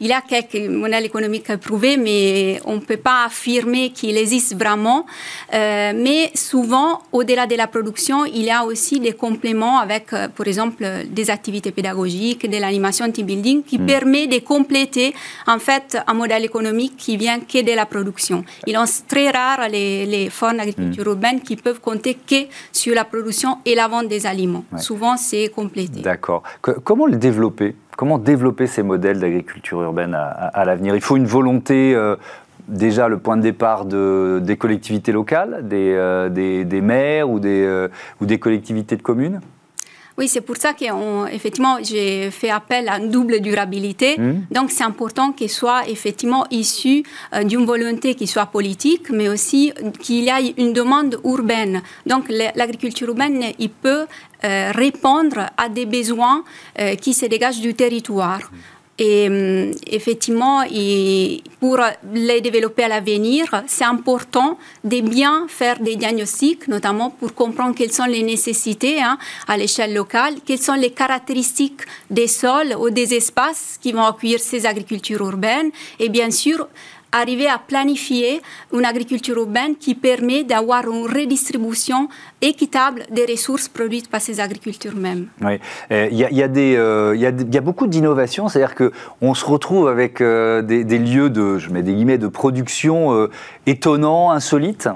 il 0.00 0.08
y 0.08 0.12
a 0.12 0.20
quelques 0.20 0.68
modèles 0.68 1.06
économiques 1.06 1.56
prouvés, 1.56 1.96
mais 1.96 2.60
on 2.64 2.76
ne 2.76 2.80
peut 2.80 2.96
pas 2.96 3.24
affirmer 3.24 3.90
qu'il 3.90 4.16
existe 4.16 4.56
vraiment. 4.56 5.06
Euh, 5.54 5.92
mais 5.94 6.30
souvent, 6.34 7.00
au-delà 7.12 7.46
de 7.46 7.56
la 7.56 7.66
production, 7.66 8.24
il 8.24 8.44
y 8.44 8.50
a 8.50 8.64
aussi 8.64 9.00
des 9.00 9.12
compléments 9.12 9.78
avec, 9.78 10.12
euh, 10.12 10.28
par 10.28 10.46
exemple, 10.46 10.84
des 11.10 11.30
activités 11.30 11.72
pédagogiques, 11.72 12.48
de 12.48 12.58
l'animation 12.58 13.10
team 13.10 13.26
building, 13.26 13.62
qui 13.62 13.78
mm. 13.78 13.86
permet 13.86 14.26
de 14.26 14.38
compléter, 14.38 15.14
en 15.46 15.58
fait, 15.58 15.98
un 16.06 16.14
modèle 16.14 16.44
économique 16.44 16.96
qui 16.96 17.16
vient 17.16 17.40
que 17.40 17.62
de 17.62 17.74
la 17.74 17.86
production. 17.86 18.44
Il 18.66 18.74
est 18.74 19.08
très 19.08 19.30
rare 19.30 19.68
les, 19.68 20.06
les 20.06 20.30
formes 20.30 20.58
d'agriculture 20.58 21.04
mm. 21.04 21.08
urbaine 21.08 21.40
qui 21.40 21.56
peuvent 21.56 21.80
compter 21.80 22.14
que 22.14 22.46
sur 22.72 22.94
la 22.94 23.04
production 23.04 23.58
et 23.64 23.74
la 23.74 23.88
vente 23.88 24.08
des 24.08 24.26
aliments. 24.26 24.64
Souvent, 24.78 25.16
c'est 25.16 25.48
complété. 25.48 26.00
D'accord. 26.00 26.42
Comment 26.84 27.06
le 27.06 27.16
développer? 27.16 27.74
Comment 27.98 28.18
développer 28.18 28.68
ces 28.68 28.84
modèles 28.84 29.18
d'agriculture 29.18 29.82
urbaine 29.82 30.14
à, 30.14 30.64
l'avenir? 30.64 30.94
Il 30.94 31.00
faut 31.00 31.16
une 31.16 31.26
volonté, 31.26 31.96
euh, 31.96 32.14
déjà 32.68 33.08
le 33.08 33.18
point 33.18 33.36
de 33.36 33.42
départ 33.42 33.86
de, 33.86 34.38
des 34.40 34.56
collectivités 34.56 35.10
locales, 35.10 35.66
des, 35.66 35.94
euh, 35.96 36.28
des, 36.28 36.80
maires 36.80 37.28
ou 37.28 37.40
des, 37.40 37.64
euh, 37.64 37.88
ou 38.20 38.26
des 38.26 38.38
collectivités 38.38 38.96
de 38.96 39.02
communes? 39.02 39.40
Oui, 40.18 40.26
c'est 40.26 40.40
pour 40.40 40.56
ça 40.56 40.74
qu'effectivement, 40.74 41.78
j'ai 41.80 42.32
fait 42.32 42.50
appel 42.50 42.88
à 42.88 42.98
une 42.98 43.08
double 43.08 43.38
durabilité. 43.40 44.18
Mmh. 44.18 44.32
Donc, 44.50 44.72
c'est 44.72 44.82
important 44.82 45.30
qu'elle 45.30 45.48
soit 45.48 45.88
effectivement 45.88 46.44
issue 46.50 47.04
euh, 47.32 47.44
d'une 47.44 47.64
volonté 47.64 48.16
qui 48.16 48.26
soit 48.26 48.46
politique, 48.46 49.10
mais 49.10 49.28
aussi 49.28 49.72
qu'il 50.00 50.24
y 50.24 50.28
ait 50.28 50.54
une 50.56 50.72
demande 50.72 51.20
urbaine. 51.24 51.82
Donc, 52.04 52.24
l'agriculture 52.28 53.06
urbaine, 53.06 53.44
il 53.60 53.70
peut 53.70 54.06
répondre 54.42 55.50
à 55.56 55.68
des 55.68 55.86
besoins 55.86 56.44
euh, 56.78 56.94
qui 56.94 57.14
se 57.14 57.26
dégagent 57.26 57.60
du 57.60 57.74
territoire. 57.74 58.50
Et 59.00 59.28
euh, 59.30 59.72
effectivement, 59.86 60.64
pour 61.60 61.78
les 62.12 62.40
développer 62.40 62.82
à 62.82 62.88
l'avenir, 62.88 63.44
c'est 63.68 63.84
important 63.84 64.58
de 64.82 65.00
bien 65.00 65.46
faire 65.48 65.78
des 65.78 65.94
diagnostics, 65.94 66.66
notamment 66.66 67.10
pour 67.10 67.32
comprendre 67.32 67.76
quelles 67.76 67.92
sont 67.92 68.06
les 68.06 68.24
nécessités 68.24 69.00
hein, 69.00 69.16
à 69.46 69.56
l'échelle 69.56 69.94
locale, 69.94 70.34
quelles 70.44 70.60
sont 70.60 70.74
les 70.74 70.90
caractéristiques 70.90 71.82
des 72.10 72.26
sols 72.26 72.74
ou 72.76 72.90
des 72.90 73.14
espaces 73.14 73.78
qui 73.80 73.92
vont 73.92 74.04
accueillir 74.04 74.40
ces 74.40 74.66
agricultures 74.66 75.20
urbaines, 75.20 75.70
et 76.00 76.08
bien 76.08 76.32
sûr 76.32 76.66
arriver 77.12 77.48
à 77.48 77.58
planifier 77.58 78.40
une 78.72 78.84
agriculture 78.84 79.36
urbaine 79.36 79.76
qui 79.76 79.94
permet 79.94 80.44
d'avoir 80.44 80.84
une 80.84 81.06
redistribution 81.06 82.08
équitable 82.42 83.04
des 83.10 83.24
ressources 83.24 83.68
produites 83.68 84.08
par 84.10 84.20
ces 84.20 84.40
agricultures 84.40 84.96
mêmes. 84.96 85.28
Oui, 85.40 85.58
il 85.90 86.14
y, 86.14 86.42
a, 86.42 86.48
euh, 86.48 87.60
beaucoup 87.62 87.86
d'innovations, 87.86 88.48
c'est-à-dire 88.48 88.74
qu'on 88.74 89.34
se 89.34 89.44
retrouve 89.44 89.88
avec 89.88 90.20
euh, 90.20 90.62
des, 90.62 90.98
lieux 90.98 91.30
de, 91.30 91.58
je 91.58 91.70
mets 91.70 91.82
des 91.82 91.94
guillemets, 91.94 92.18
de 92.18 92.28
production 92.28 93.14
euh, 93.14 93.30
étonnants, 93.66 94.30
insolites. 94.30 94.88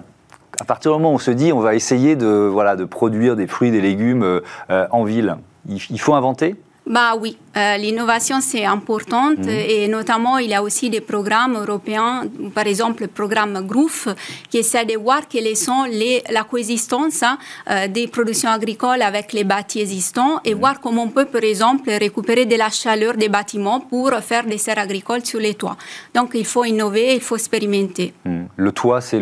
À 0.60 0.64
partir 0.64 0.92
du 0.92 0.98
moment 0.98 1.12
où 1.12 1.14
on 1.16 1.18
se 1.18 1.30
dit 1.30 1.52
on 1.52 1.60
va 1.60 1.74
essayer 1.74 2.14
de, 2.14 2.26
voilà, 2.26 2.76
de 2.76 2.84
produire 2.84 3.36
des 3.36 3.46
fruits, 3.46 3.70
des 3.70 3.80
légumes 3.80 4.42
en 4.68 5.02
ville, 5.02 5.36
il 5.68 6.00
faut 6.00 6.14
inventer 6.14 6.56
bah 6.86 7.14
oui, 7.18 7.38
euh, 7.56 7.76
l'innovation 7.76 8.40
c'est 8.40 8.64
importante 8.64 9.38
mhm. 9.38 9.48
et 9.48 9.86
notamment 9.86 10.38
il 10.38 10.50
y 10.50 10.54
a 10.54 10.62
aussi 10.62 10.90
des 10.90 11.00
programmes 11.00 11.54
européens, 11.54 12.24
par 12.54 12.66
exemple 12.66 13.02
le 13.02 13.08
programme 13.08 13.64
GROUF 13.66 14.08
qui 14.50 14.58
essaie 14.58 14.84
de 14.84 14.96
voir 14.98 15.28
quelles 15.28 15.56
sont 15.56 15.84
les, 15.84 16.24
la 16.30 16.42
coexistence 16.42 17.22
hein, 17.22 17.38
euh, 17.70 17.86
des 17.86 18.08
productions 18.08 18.50
agricoles 18.50 19.02
avec 19.02 19.32
les 19.32 19.44
bâtis 19.44 19.80
existants 19.80 20.40
et 20.44 20.54
mhm. 20.54 20.60
voir 20.60 20.80
comment 20.80 21.04
on 21.04 21.08
peut 21.08 21.26
par 21.26 21.44
exemple 21.44 21.88
récupérer 21.88 22.46
de 22.46 22.56
la 22.56 22.68
chaleur 22.68 23.14
des 23.14 23.28
bâtiments 23.28 23.78
pour 23.78 24.10
faire 24.14 24.44
des 24.44 24.58
serres 24.58 24.78
agricoles 24.78 25.24
sur 25.24 25.38
les 25.38 25.54
toits. 25.54 25.76
Donc 26.14 26.32
il 26.34 26.46
faut 26.46 26.64
innover, 26.64 27.14
il 27.14 27.20
faut 27.20 27.36
expérimenter. 27.36 28.12
Mhm. 28.24 28.48
Le 28.56 28.72
toit 28.72 29.00
c'est 29.00 29.20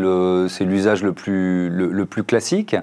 l'usage 0.64 1.02
le, 1.02 1.12
plus, 1.12 1.68
le 1.68 2.06
plus 2.06 2.24
classique 2.24 2.74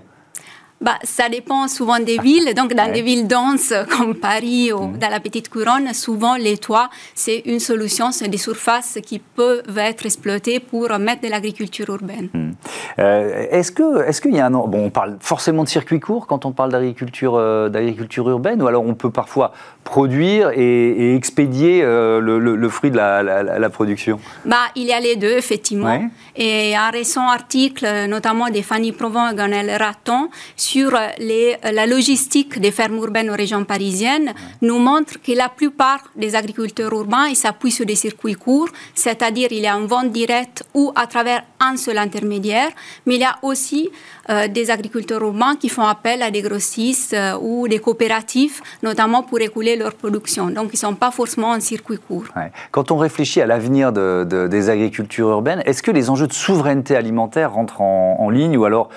bah, 0.80 0.98
ça 1.04 1.28
dépend 1.28 1.68
souvent 1.68 2.00
des 2.00 2.20
villes. 2.20 2.54
Donc, 2.56 2.74
dans 2.74 2.92
des 2.92 3.02
villes 3.02 3.28
denses 3.28 3.74
comme 3.98 4.16
Paris 4.16 4.72
ou 4.72 4.88
mm. 4.88 4.98
dans 4.98 5.10
la 5.10 5.20
petite 5.20 5.50
couronne, 5.50 5.94
souvent 5.94 6.36
les 6.36 6.58
toits, 6.58 6.90
c'est 7.16 7.40
une 7.46 7.60
solution, 7.60 8.12
c'est 8.12 8.28
des 8.28 8.38
surfaces 8.38 9.00
qui 9.04 9.20
peuvent 9.20 9.78
être 9.78 10.06
exploitées 10.06 10.60
pour 10.60 10.88
mettre 11.00 11.22
de 11.22 11.30
l'agriculture 11.30 11.90
urbaine. 11.90 12.30
Mm. 12.34 12.52
Euh, 13.00 13.46
est-ce 13.50 13.72
que, 13.72 14.08
est-ce 14.08 14.22
qu'il 14.22 14.36
y 14.36 14.40
a 14.40 14.46
un, 14.46 14.52
bon, 14.52 14.86
on 14.86 14.90
parle 14.90 15.18
forcément 15.20 15.64
de 15.64 15.70
circuit 15.70 16.00
court 16.00 16.28
quand 16.28 16.46
on 16.46 16.52
parle 16.52 16.72
d'agriculture, 16.72 17.36
euh, 17.36 17.70
d'agriculture 17.70 18.30
urbaine, 18.30 18.62
ou 18.62 18.68
alors 18.68 18.86
on 18.86 18.94
peut 18.94 19.12
parfois 19.12 19.54
produire 19.84 20.52
et, 20.54 21.16
expédier 21.16 21.82
euh, 21.84 22.20
le, 22.20 22.70
fruit 22.70 22.92
de 22.92 22.98
la, 22.98 23.70
production? 23.70 24.20
Bah, 24.46 24.58
il 24.76 24.84
y 24.84 24.94
a 24.94 25.00
les 25.00 25.16
deux 25.16 25.38
effectivement. 25.38 26.10
Et 26.36 26.76
un 26.76 26.90
récent 26.90 27.28
article, 27.28 27.88
notamment 28.08 28.50
de 28.50 28.62
Fanny 28.62 28.92
Provence 28.92 29.34
et 29.34 29.36
Ganel 29.36 29.72
Raton, 29.72 30.30
sur 30.68 30.92
les, 31.20 31.56
la 31.80 31.86
logistique 31.86 32.60
des 32.60 32.72
fermes 32.72 32.98
urbaines 32.98 33.30
aux 33.30 33.40
régions 33.44 33.64
parisiennes 33.64 34.34
nous 34.62 34.80
montre 34.80 35.14
que 35.26 35.32
la 35.32 35.50
plupart 35.60 36.02
des 36.24 36.36
agriculteurs 36.36 36.92
urbains 36.92 37.34
s'appuient 37.34 37.78
sur 37.80 37.86
des 37.86 37.96
circuits 37.96 38.40
courts, 38.46 38.72
c'est-à-dire 38.94 39.50
il 39.52 39.64
y 39.68 39.68
a 39.68 39.76
une 39.82 39.88
vente 39.88 40.12
directe 40.12 40.60
ou 40.74 40.92
à 41.04 41.06
travers 41.08 41.42
un 41.70 41.78
seul 41.78 41.98
intermédiaire, 41.98 42.72
mais 43.06 43.16
il 43.16 43.22
y 43.22 43.32
a 43.34 43.38
aussi 43.44 43.90
euh, 44.30 44.48
des 44.58 44.70
agriculteurs 44.70 45.22
urbains 45.22 45.56
qui 45.56 45.70
font 45.70 45.88
appel 45.96 46.22
à 46.22 46.30
des 46.32 46.42
grossistes 46.42 47.14
euh, 47.14 47.38
ou 47.40 47.68
des 47.68 47.80
coopératives, 47.80 48.60
notamment 48.84 49.24
pour 49.24 49.40
écouler 49.40 49.78
leur 49.78 49.94
production. 49.94 50.48
Donc, 50.58 50.68
ils 50.74 50.82
ne 50.82 50.86
sont 50.88 50.96
pas 50.96 51.12
forcément 51.12 51.52
en 51.52 51.62
circuit 51.62 52.00
court. 52.08 52.26
Quand 52.72 52.92
on 52.92 52.98
réfléchit 52.98 53.42
à 53.42 53.46
l'avenir 53.46 53.94
de, 53.94 54.48
des 54.56 54.70
agricultures 54.70 55.30
urbaines, 55.30 55.62
est-ce 55.66 55.82
que 55.82 55.92
les 55.92 56.10
enjeux 56.10 56.28
de 56.28 56.34
souveraineté 56.34 56.96
alimentaire 56.96 57.54
rentrent 57.54 57.82
en 57.82 58.30
ligne 58.30 58.58
ou 58.58 58.66
alors 58.66 58.90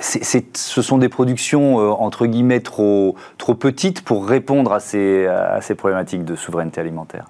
ce 0.00 0.82
sont 0.82 0.98
des 0.98 1.08
productions 1.08 1.80
euh, 1.80 1.90
entre 1.90 2.26
guillemets 2.26 2.60
trop, 2.60 3.16
trop 3.36 3.54
petites 3.54 4.02
pour 4.02 4.26
répondre 4.26 4.72
à 4.72 4.80
ces, 4.80 5.26
à 5.26 5.60
ces 5.60 5.74
problématiques 5.74 6.24
de 6.24 6.36
souveraineté 6.36 6.80
alimentaire. 6.80 7.26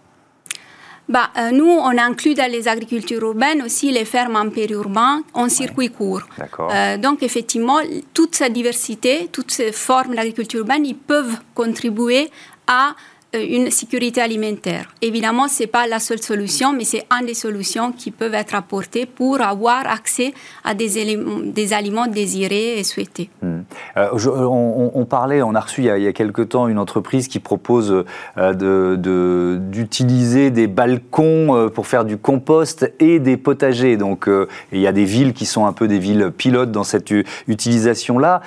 Bah, 1.09 1.31
euh, 1.39 1.51
nous, 1.53 1.67
on 1.67 1.97
inclut 1.97 2.35
dans 2.35 2.51
les 2.51 2.69
agricultures 2.69 3.23
urbaines 3.23 3.63
aussi 3.63 3.91
les 3.91 4.05
fermes 4.05 4.37
en 4.37 4.51
périurbain 4.51 5.23
en 5.33 5.49
circuit 5.49 5.89
court. 5.89 6.21
Euh, 6.61 6.99
donc, 6.99 7.23
effectivement, 7.23 7.79
toute 8.13 8.35
cette 8.35 8.53
diversité, 8.53 9.29
toutes 9.33 9.51
ces 9.51 9.73
formes 9.73 10.15
d'agriculture 10.15 10.61
urbaine, 10.61 10.85
ils 10.85 10.97
peuvent 10.97 11.39
contribuer 11.55 12.31
à 12.67 12.95
une 13.35 13.71
sécurité 13.71 14.23
alimentaire. 14.23 14.87
Évidemment, 15.03 15.49
ce 15.49 15.63
n'est 15.63 15.67
pas 15.67 15.87
la 15.87 15.99
seule 15.99 16.23
solution, 16.23 16.73
mais 16.73 16.85
c'est 16.85 17.05
une 17.11 17.27
des 17.27 17.35
solutions 17.35 17.93
qui 17.93 18.11
peuvent 18.11 18.35
être 18.35 18.55
apportées 18.55 19.05
pour 19.05 19.43
avoir 19.43 19.87
accès 19.87 20.33
à 20.65 20.73
des, 20.75 21.19
des 21.45 21.73
aliments 21.75 22.07
désirés 22.07 22.79
et 22.79 22.85
souhaités. 22.85 23.29
Hmm. 23.43 23.61
Euh, 23.99 24.09
on, 24.15 25.05
parlait, 25.05 25.43
on 25.43 25.55
a 25.55 25.61
reçu 25.61 25.83
il 25.83 25.87
y 25.87 25.91
a, 25.91 25.99
il 25.99 26.13
quelque 26.15 26.41
temps 26.41 26.69
une 26.69 26.79
entreprise 26.79 27.29
qui 27.29 27.39
propose 27.39 28.05
euh, 28.39 29.57
d'utiliser 29.57 30.51
des 30.51 30.67
balcons 30.67 31.71
pour 31.75 31.87
faire 31.87 32.07
du 32.07 32.17
compost 32.17 32.91
et 32.99 33.19
des 33.19 33.37
potagers. 33.37 33.99
Donc, 33.99 34.29
il 34.73 34.81
y 34.81 34.87
a 34.87 34.93
des 34.93 35.05
villes 35.05 35.35
qui 35.35 35.45
sont 35.45 35.67
un 35.67 35.73
peu 35.73 35.87
des 35.87 35.99
villes 35.99 36.31
pilotes 36.37 36.73
dans 36.73 36.85
cette 36.85 37.13
utilisation-là. 37.47 38.41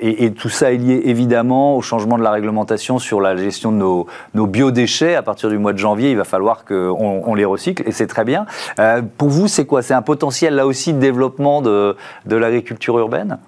Et 0.00 0.32
tout 0.32 0.48
ça 0.48 0.72
est 0.72 0.78
lié 0.78 1.02
évidemment 1.04 1.76
au 1.76 1.82
changement 1.82 2.18
de 2.18 2.22
la 2.22 2.32
réglementation 2.32 2.98
sur 2.98 3.20
la 3.20 3.36
gestion 3.36 3.70
de 3.70 3.76
nos 3.76 3.99
nos, 4.34 4.46
biodéchets, 4.46 5.14
à 5.14 5.22
partir 5.22 5.48
du 5.48 5.58
mois 5.58 5.72
de 5.72 5.78
janvier, 5.78 6.10
il 6.10 6.16
va 6.16 6.24
falloir 6.24 6.64
qu'on 6.64 7.22
on 7.26 7.34
les 7.34 7.44
recycle, 7.44 7.82
et 7.86 7.92
c'est 7.92 8.06
très 8.06 8.24
bien. 8.24 8.46
Euh, 8.78 9.02
pour 9.18 9.28
vous, 9.28 9.48
c'est 9.48 9.66
quoi? 9.66 9.82
C'est 9.82 9.94
un 9.94 10.02
potentiel 10.02 10.54
là 10.54 10.66
aussi 10.66 10.92
de 10.92 10.98
développement 10.98 11.62
de 11.62 11.96
l'agriculture 12.26 12.98
urbaine? 12.98 13.38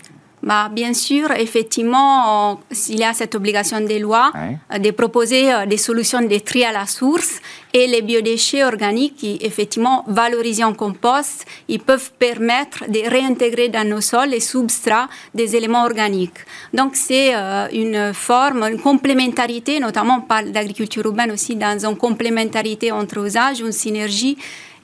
Bah, 0.43 0.69
bien 0.69 0.93
sûr, 0.93 1.31
effectivement, 1.31 2.59
il 2.89 2.99
y 2.99 3.05
a 3.05 3.13
cette 3.13 3.37
obligation 3.37 3.81
des 3.81 4.01
lois 4.01 4.33
euh, 4.35 4.79
de 4.79 4.91
proposer 4.91 5.53
euh, 5.53 5.67
des 5.67 5.77
solutions 5.77 6.21
de 6.21 6.39
tri 6.39 6.65
à 6.65 6.73
la 6.73 6.87
source 6.87 7.41
et 7.73 7.87
les 7.87 8.03
biodéchets 8.03 8.65
organiques, 8.65 9.17
qui, 9.17 9.39
effectivement, 9.41 10.05
valorisés 10.09 10.65
en 10.65 10.75
compost, 10.75 11.47
ils 11.69 11.79
peuvent 11.79 12.11
permettre 12.19 12.91
de 12.91 13.09
réintégrer 13.09 13.69
dans 13.69 13.89
nos 13.89 14.01
sols 14.01 14.31
les 14.31 14.41
substrats 14.41 15.09
des 15.33 15.55
éléments 15.55 15.85
organiques. 15.85 16.41
Donc, 16.75 16.97
c'est 16.97 17.35
euh, 17.37 17.69
une 17.73 18.13
forme, 18.13 18.65
une 18.65 18.81
complémentarité, 18.81 19.79
notamment 19.79 20.23
par 20.23 20.43
l'agriculture 20.43 21.07
urbaine 21.07 21.31
aussi, 21.31 21.55
dans 21.55 21.87
une 21.87 21.97
complémentarité 21.97 22.91
entre 22.91 23.25
usages, 23.25 23.61
une 23.61 23.71
synergie 23.73 24.37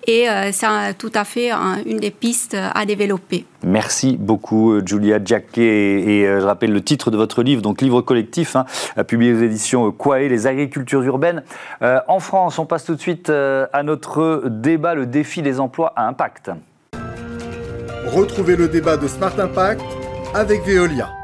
et 0.06 0.26
c'est 0.52 0.66
euh, 0.66 0.92
tout 0.96 1.12
à 1.14 1.24
fait 1.24 1.50
une 1.86 1.98
des 1.98 2.10
pistes 2.10 2.56
à 2.74 2.86
développer. 2.86 3.44
Merci 3.64 4.16
beaucoup 4.18 4.72
euh, 4.72 4.82
Julia 4.84 5.18
Jacquet 5.22 5.62
et, 5.62 6.26
euh, 6.26 6.40
je 6.40 6.46
rappelle 6.46 6.72
le 6.72 6.82
titre 6.82 7.10
de 7.10 7.16
votre 7.16 7.42
livre, 7.42 7.62
donc 7.62 7.80
livre 7.82 8.00
collectif, 8.00 8.56
hein, 8.56 8.64
publié 9.06 9.32
aux 9.32 9.42
éditions 9.42 9.90
Quae, 9.92 10.28
les 10.28 10.46
agricultures 10.46 11.02
urbaines. 11.02 11.42
en 11.80 12.20
France, 12.20 12.58
on 12.58 12.66
passe 12.66 12.84
tout 12.84 12.94
de 12.94 13.00
suite 13.00 13.30
à 13.30 13.82
notre 13.82 14.44
débat, 14.48 14.94
le 14.94 15.06
défi 15.06 15.42
des 15.42 15.60
emplois 15.60 15.92
à 15.96 16.06
impact. 16.06 16.50
Retrouvez 18.06 18.56
le 18.56 18.68
débat 18.68 18.96
de 18.96 19.06
Smart 19.06 19.38
Impact 19.38 19.82
avec 20.34 20.64
Veolia. 20.64 21.17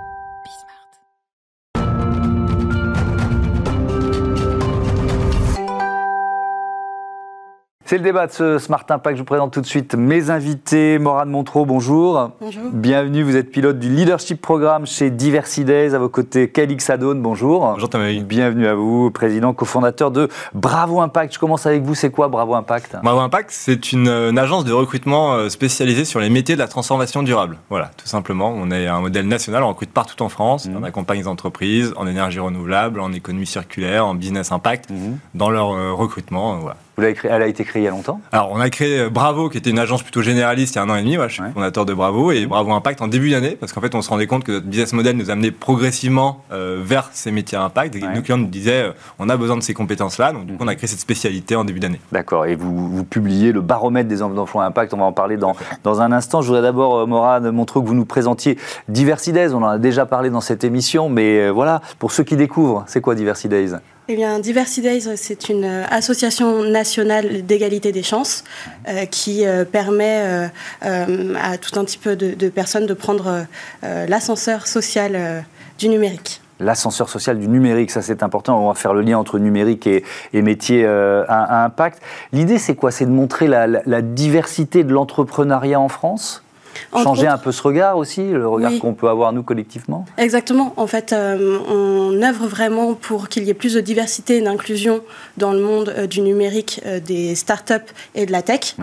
C'est 7.87 7.99
le 7.99 8.03
débat 8.03 8.27
de 8.27 8.33
ce 8.33 8.59
Smart 8.59 8.87
Impact. 8.89 9.17
Je 9.17 9.21
vous 9.21 9.27
présente 9.27 9.53
tout 9.53 9.61
de 9.61 9.67
suite 9.67 9.95
mes 9.95 10.31
invités. 10.31 10.99
Morane 10.99 11.29
Montreux, 11.29 11.67
bonjour. 11.67 12.31
Bonjour. 12.41 12.63
Bienvenue, 12.73 13.23
vous 13.23 13.37
êtes 13.37 13.51
pilote 13.51 13.79
du 13.79 13.91
Leadership 13.91 14.41
Programme 14.41 14.87
chez 14.87 15.11
Diversidays. 15.11 15.95
À 15.95 15.99
vos 15.99 16.09
côtés, 16.09 16.49
Calix 16.49 16.89
Adone, 16.89 17.21
bonjour. 17.21 17.61
Bonjour 17.75 17.91
Thomas. 17.91 18.11
Bienvenue 18.23 18.67
à 18.69 18.75
vous, 18.75 19.11
président, 19.11 19.53
cofondateur 19.53 20.11
de 20.11 20.31
Bravo 20.55 21.03
Impact. 21.03 21.35
Je 21.35 21.39
commence 21.39 21.67
avec 21.67 21.83
vous, 21.83 21.95
c'est 21.95 22.11
quoi 22.11 22.29
Bravo 22.29 22.55
Impact? 22.55 22.97
Bravo 23.03 23.21
Impact, 23.21 23.51
c'est 23.53 23.93
une, 23.93 24.09
agence 24.39 24.65
de 24.65 24.73
recrutement 24.73 25.35
euh, 25.35 25.51
spécialisée 25.51 26.07
sur 26.07 26.21
les 26.21 26.31
métiers 26.31 26.55
de 26.55 26.61
la 26.61 26.69
transformation 26.69 27.23
durable. 27.23 27.59
Voilà, 27.69 27.91
tout 27.99 28.07
simplement. 28.07 28.51
On 28.57 28.71
est 28.71 28.87
un 28.87 29.01
modèle 29.01 29.29
national, 29.29 29.63
on 29.63 29.69
recrute 29.69 29.93
partout 29.93 30.23
en 30.23 30.31
France. 30.31 30.67
Mmh. 30.67 30.77
On 30.79 30.85
accompagne 30.85 31.19
les 31.19 31.29
entreprises 31.29 31.93
en 31.97 32.07
énergie 32.07 32.39
renouvelable, 32.41 32.99
en 32.99 33.13
économie 33.13 33.45
circulaire, 33.45 34.07
en 34.07 34.15
business 34.15 34.53
impact, 34.53 34.89
mmh. 34.89 34.95
dans 35.35 35.51
leur 35.51 35.73
euh, 35.73 35.93
recrutement. 35.93 36.57
Voilà 36.61 36.77
elle 36.99 37.43
a 37.43 37.47
été 37.47 37.65
créée 37.65 37.83
il 37.83 37.85
y 37.85 37.89
a 37.89 37.91
longtemps 37.91 38.21
Alors, 38.33 38.51
on 38.53 38.61
a 38.61 38.71
créé 38.71 39.01
euh, 39.01 39.11
Bravo, 39.11 39.49
qui 39.49 39.59
était 39.59 39.71
une 39.71 39.79
agence 39.79 40.03
plutôt 40.03 40.23
généraliste 40.23 40.75
il 40.75 40.79
y 40.79 40.81
a 40.81 40.85
un 40.85 40.91
an 40.91 40.97
et 40.97 41.03
demi. 41.03 41.17
je 41.29 41.29
suis 41.29 41.43
fondateur 41.53 41.85
de 41.85 41.95
Bravo 41.95 42.31
et 42.33 42.47
Bravo 42.47 42.73
Impact 42.73 43.03
en 43.03 43.09
début 43.09 43.31
d'année, 43.31 43.57
parce 43.59 43.73
qu'en 43.73 43.81
fait, 43.81 43.95
on 43.95 44.03
se 44.03 44.11
rendait 44.11 44.27
compte 44.27 44.45
que 44.45 44.53
notre 44.53 44.67
business 44.67 44.93
model 44.93 45.17
nous 45.17 45.31
amenait 45.31 45.51
progressivement 45.51 46.43
euh, 46.53 46.81
vers 46.83 47.11
ces 47.13 47.31
métiers 47.31 47.59
à 47.59 47.63
impact. 47.63 47.97
Et 47.97 48.01
nos 48.01 48.23
clients 48.23 48.39
nous 48.39 48.47
disaient, 48.47 48.85
euh, 48.85 48.93
on 49.19 49.29
a 49.29 49.37
besoin 49.37 49.57
de 49.57 49.63
ces 49.63 49.75
compétences-là. 49.75 50.33
Donc, 50.33 50.47
du 50.47 50.55
coup, 50.55 50.65
on 50.65 50.69
a 50.69 50.75
créé 50.75 50.87
cette 50.87 51.01
spécialité 51.01 51.57
en 51.57 51.65
début 51.65 51.81
d'année. 51.81 52.01
D'accord. 52.13 52.47
Et 52.47 52.55
vous, 52.55 52.89
vous, 52.89 53.05
publiez 53.05 53.53
le 53.53 53.61
baromètre 53.61 54.09
des 54.09 54.23
emplois 54.23 54.65
à 54.65 54.67
impact. 54.67 54.95
On 54.95 54.99
va 54.99 55.05
en 55.05 55.13
parler 55.13 55.37
dans, 55.37 55.57
dans 55.83 56.01
un 56.01 56.13
instant. 56.13 56.43
Je 56.43 56.49
voudrais 56.49 56.63
d'abord, 56.63 57.07
Morane, 57.07 57.51
montrer 57.51 57.81
que 57.81 57.87
vous 57.87 57.95
nous 57.95 58.05
présentiez 58.05 58.59
Diversidays. 58.89 59.53
On 59.53 59.63
en 59.63 59.69
a 59.69 59.79
déjà 59.79 60.07
parlé 60.07 60.31
dans 60.31 60.41
cette 60.41 60.65
émission, 60.65 61.09
mais 61.09 61.51
voilà, 61.51 61.81
pour 61.99 62.13
ceux 62.13 62.25
qui 62.25 62.37
découvrent, 62.37 62.85
c'est 62.87 63.01
quoi 63.01 63.15
Diversidays? 63.15 63.75
Eh 64.07 64.17
bien, 64.17 64.39
Diversity 64.39 64.83
Days, 64.83 65.17
c'est 65.17 65.49
une 65.49 65.65
euh, 65.65 65.85
association 65.89 66.63
nationale 66.63 67.47
d'égalité 67.47 67.91
des 67.91 68.03
chances 68.03 68.45
euh, 68.87 69.07
qui 69.07 69.47
euh, 69.47 69.65
permet 69.65 70.51
à 70.83 71.59
tout 71.59 71.79
un 71.79 71.85
petit 71.85 71.97
peu 71.97 72.15
de, 72.17 72.49
personnes 72.49 72.87
de 72.87 72.95
prendre 72.95 73.47
l'ascenseur 73.83 74.67
social 74.67 75.45
du 75.79 75.89
numérique. 75.89 76.41
L'ascenseur 76.61 77.09
social 77.09 77.39
du 77.39 77.49
numérique, 77.49 77.91
ça 77.91 78.03
c'est 78.03 78.23
important. 78.23 78.63
On 78.63 78.69
va 78.69 78.75
faire 78.75 78.95
le 78.95 79.01
lien 79.01 79.19
entre 79.19 79.39
numérique 79.39 79.87
et, 79.87 80.05
et 80.33 80.43
métier 80.43 80.87
à, 80.87 81.65
impact. 81.65 82.01
L'idée, 82.33 82.59
c'est 82.59 82.75
quoi? 82.75 82.91
C'est 82.91 83.07
de 83.07 83.11
montrer 83.11 83.49
la 83.49 84.03
diversité 84.03 84.85
de 84.85 84.93
l'entrepreneuriat 84.93 85.81
en 85.81 85.89
France? 85.89 86.45
Changer 86.93 87.27
un 87.27 87.39
peu 87.39 87.53
ce 87.53 87.63
regard 87.63 87.97
aussi, 87.97 88.23
le 88.23 88.49
regard 88.49 88.73
qu'on 88.81 88.95
peut 88.95 89.09
avoir 89.09 89.33
nous 89.33 89.43
collectivement 89.43 90.05
Exactement. 90.19 90.73
En 90.77 90.87
fait, 90.87 91.13
euh, 91.13 91.59
on 91.69 92.23
œuvre 92.23 92.47
vraiment 92.47 92.95
pour 92.95 93.29
qu'il 93.29 93.45
y 93.45 93.51
ait 93.51 93.55
plus 93.55 93.75
de 93.75 93.81
diversité 93.81 94.37
et 94.37 94.41
d'inclusion 94.41 95.03
dans 95.37 95.53
le 95.53 95.61
monde 95.61 95.95
euh, 95.97 96.07
du 96.07 96.21
numérique, 96.21 96.81
euh, 96.87 97.01
des 97.01 97.35
startups 97.35 97.75
et 98.15 98.27
de 98.27 98.33
la 98.33 98.43
tech. 98.43 98.77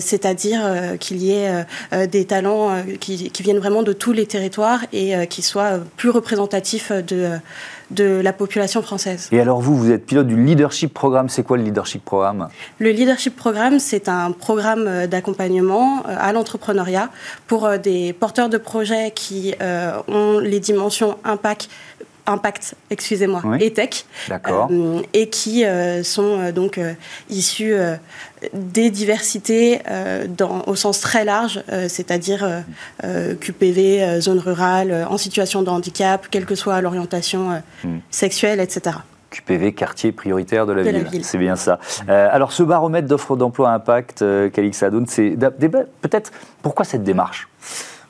C'est-à-dire 0.00 0.62
qu'il 0.98 1.18
y 1.18 1.32
ait 1.32 1.64
des 2.06 2.24
talents 2.24 2.82
qui, 3.00 3.30
qui, 3.30 3.42
viennent 3.42 3.58
vraiment 3.58 3.82
de 3.82 3.92
tous 3.92 4.12
les 4.12 4.26
territoires 4.26 4.80
et 4.92 5.26
qui 5.28 5.42
soient 5.42 5.80
plus 5.96 6.10
représentatifs 6.10 6.92
de 6.92 7.38
de 7.90 8.20
la 8.22 8.32
population 8.32 8.82
française. 8.82 9.28
Et 9.32 9.40
alors 9.40 9.60
vous, 9.60 9.76
vous 9.76 9.90
êtes 9.90 10.06
pilote 10.06 10.26
du 10.26 10.42
Leadership 10.42 10.92
Programme. 10.92 11.28
C'est 11.28 11.42
quoi 11.42 11.56
le 11.56 11.62
Leadership 11.62 12.04
Programme? 12.04 12.48
Le 12.78 12.90
Leadership 12.90 13.36
Programme, 13.36 13.78
c'est 13.78 14.08
un 14.08 14.32
programme 14.32 14.86
euh, 14.86 15.06
d'accompagnement 15.06 16.02
euh, 16.06 16.16
à 16.18 16.32
l'entrepreneuriat 16.32 17.10
pour 17.46 17.66
euh, 17.66 17.78
des 17.78 18.12
porteurs 18.12 18.48
de 18.48 18.58
projets 18.58 19.12
qui 19.14 19.54
ont 20.08 20.38
les 20.38 20.60
dimensions 20.60 21.16
impact 21.24 21.68
Impact, 22.26 22.74
excusez-moi, 22.88 23.42
et 23.60 23.70
Tech, 23.74 24.06
euh, 24.30 25.02
et 25.12 25.28
qui 25.28 25.66
euh, 25.66 26.02
sont 26.02 26.40
euh, 26.40 26.52
donc 26.52 26.80
issus 27.28 27.74
des 28.52 28.90
diversités 28.90 29.80
dans, 30.28 30.62
au 30.66 30.74
sens 30.74 31.00
très 31.00 31.24
large, 31.24 31.62
c'est-à-dire 31.88 32.64
QPV, 33.40 34.20
zone 34.20 34.38
rurale, 34.38 35.06
en 35.08 35.18
situation 35.18 35.62
de 35.62 35.70
handicap, 35.70 36.26
quelle 36.30 36.46
que 36.46 36.54
soit 36.54 36.80
l'orientation 36.80 37.62
hmm. 37.84 37.98
sexuelle, 38.10 38.60
etc. 38.60 38.96
QPV, 39.30 39.72
quartier 39.72 40.12
prioritaire 40.12 40.66
de 40.66 40.72
la, 40.72 40.82
ville. 40.82 41.24
C'est 41.24 41.38
bien 41.38 41.56
ça. 41.56 41.78
alors, 42.08 42.52
ce 42.52 42.62
baromètre 42.62 43.08
d'offres 43.08 43.36
d'emploi 43.36 43.70
impact, 43.70 44.24
Calix 44.52 44.82
Adoun, 44.82 45.06
c'est 45.06 45.36
peut-être 46.00 46.32
pourquoi 46.62 46.84
cette 46.84 47.02
démarche? 47.02 47.48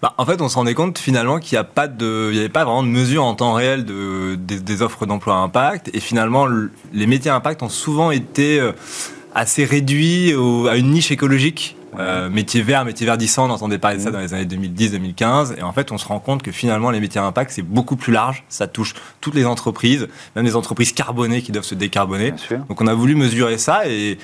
Bah, 0.05 0.12
en 0.19 0.26
fait, 0.26 0.43
on 0.43 0.50
se 0.50 0.57
rendait 0.57 0.75
compte 0.75 0.99
finalement 0.99 1.38
qu'il 1.38 1.57
n'y 1.57 1.61
a 1.61 1.64
pas 1.64 1.88
de, 1.88 2.29
il 2.31 2.37
y 2.37 2.38
avait 2.38 2.50
pas 2.50 2.64
vraiment 2.64 2.83
de 2.83 2.88
mesure 2.88 3.25
en 3.25 3.35
temps 3.35 3.55
réel 3.55 3.87
de, 3.87 4.35
des, 4.35 4.83
offres 4.83 5.07
d'emploi 5.07 5.37
à 5.37 5.38
impact. 5.38 5.88
Et 5.95 6.00
finalement, 6.00 6.47
les 6.93 7.07
métiers 7.07 7.31
à 7.31 7.37
impact 7.37 7.62
ont 7.62 7.71
souvent 7.71 8.11
été 8.11 8.61
euh, 8.61 8.73
assez 9.35 9.64
réduits 9.64 10.33
à 10.69 10.76
une 10.76 10.91
niche 10.91 11.11
écologique 11.11 11.76
euh, 11.99 12.29
métier 12.29 12.63
vert, 12.63 12.85
métier 12.85 13.07
verdissant, 13.07 13.49
on 13.49 13.51
entendait 13.51 13.79
parler 13.79 13.99
de 13.99 14.03
ça 14.03 14.11
mmh. 14.11 14.13
dans 14.13 14.19
les 14.21 14.35
années 14.35 14.45
2010-2015. 14.45 15.59
Et 15.59 15.63
en 15.63 15.73
fait, 15.73 15.93
on 15.93 15.99
se 15.99 16.07
rend 16.07 16.21
compte 16.21 16.43
que 16.43 16.53
finalement, 16.53 16.91
les 16.91 17.01
métiers 17.01 17.21
à 17.21 17.25
impact, 17.25 17.53
c'est 17.53 17.63
beaucoup 17.63 17.97
plus 17.97 18.13
large. 18.13 18.45
Ça 18.49 18.67
touche 18.67 18.95
toutes 19.21 19.35
les 19.35 19.47
entreprises, 19.47 20.09
même 20.37 20.45
les 20.45 20.57
entreprises 20.57 20.93
carbonées 20.93 21.43
qui 21.43 21.53
doivent 21.53 21.65
se 21.65 21.75
décarboner. 21.75 22.35
Donc, 22.69 22.81
on 22.81 22.87
a 22.87 22.95
voulu 22.95 23.15
mesurer 23.15 23.59
ça 23.59 23.87
et, 23.87 24.19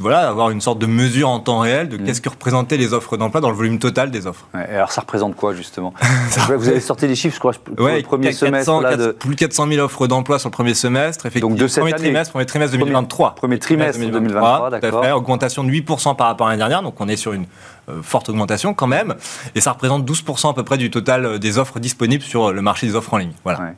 voilà, 0.00 0.28
avoir 0.28 0.50
une 0.50 0.60
sorte 0.60 0.78
de 0.78 0.86
mesure 0.86 1.28
en 1.28 1.40
temps 1.40 1.60
réel 1.60 1.88
de 1.88 1.96
mmh. 1.96 2.04
qu'est-ce 2.04 2.20
que 2.20 2.28
représentaient 2.28 2.76
les 2.76 2.92
offres 2.92 3.16
d'emploi 3.16 3.40
dans 3.40 3.50
le 3.50 3.56
volume 3.56 3.78
total 3.78 4.10
des 4.10 4.26
offres. 4.26 4.46
et 4.54 4.74
alors, 4.74 4.92
ça 4.92 5.02
représente 5.02 5.36
quoi, 5.36 5.54
justement? 5.54 5.94
Vous 6.56 6.68
avez 6.68 6.80
sorti 6.80 7.06
des 7.06 7.14
chiffres, 7.14 7.34
je 7.34 7.40
crois, 7.40 7.52
pour 7.52 7.86
le 7.88 8.02
premier 8.02 8.32
semestre. 8.32 9.14
Plus 9.18 9.30
de 9.30 9.34
400 9.34 9.68
000 9.68 9.84
offres 9.84 10.06
d'emploi 10.06 10.38
sur 10.38 10.48
le 10.48 10.52
premier 10.52 10.74
semestre. 10.74 11.26
Effectivement, 11.26 11.50
Donc, 11.50 11.58
de 11.58 11.66
cette 11.66 11.82
premier 11.82 11.94
trimestre, 11.94 12.32
premier 12.32 12.46
trimestre 12.46 12.76
2023. 12.76 13.34
Premier 13.36 13.58
trimestre 13.58 14.00
2023, 14.00 14.70
d'accord. 14.70 15.16
Augmentation 15.16 15.64
de 15.64 15.70
8% 15.70 16.16
par 16.16 16.28
rapport 16.28 16.46
à 16.46 16.50
l'année 16.50 16.60
dernière. 16.60 16.82
Donc, 16.82 17.00
on 17.00 17.08
est 17.08 17.11
sur 17.16 17.32
une 17.32 17.46
euh, 17.88 18.02
forte 18.02 18.28
augmentation 18.28 18.74
quand 18.74 18.86
même. 18.86 19.14
Et 19.54 19.60
ça 19.60 19.72
représente 19.72 20.08
12% 20.08 20.50
à 20.50 20.54
peu 20.54 20.62
près 20.62 20.78
du 20.78 20.90
total 20.90 21.24
euh, 21.24 21.38
des 21.38 21.58
offres 21.58 21.78
disponibles 21.80 22.22
sur 22.22 22.52
le 22.52 22.62
marché 22.62 22.86
des 22.86 22.94
offres 22.94 23.14
en 23.14 23.18
ligne. 23.18 23.32
Voilà. 23.44 23.72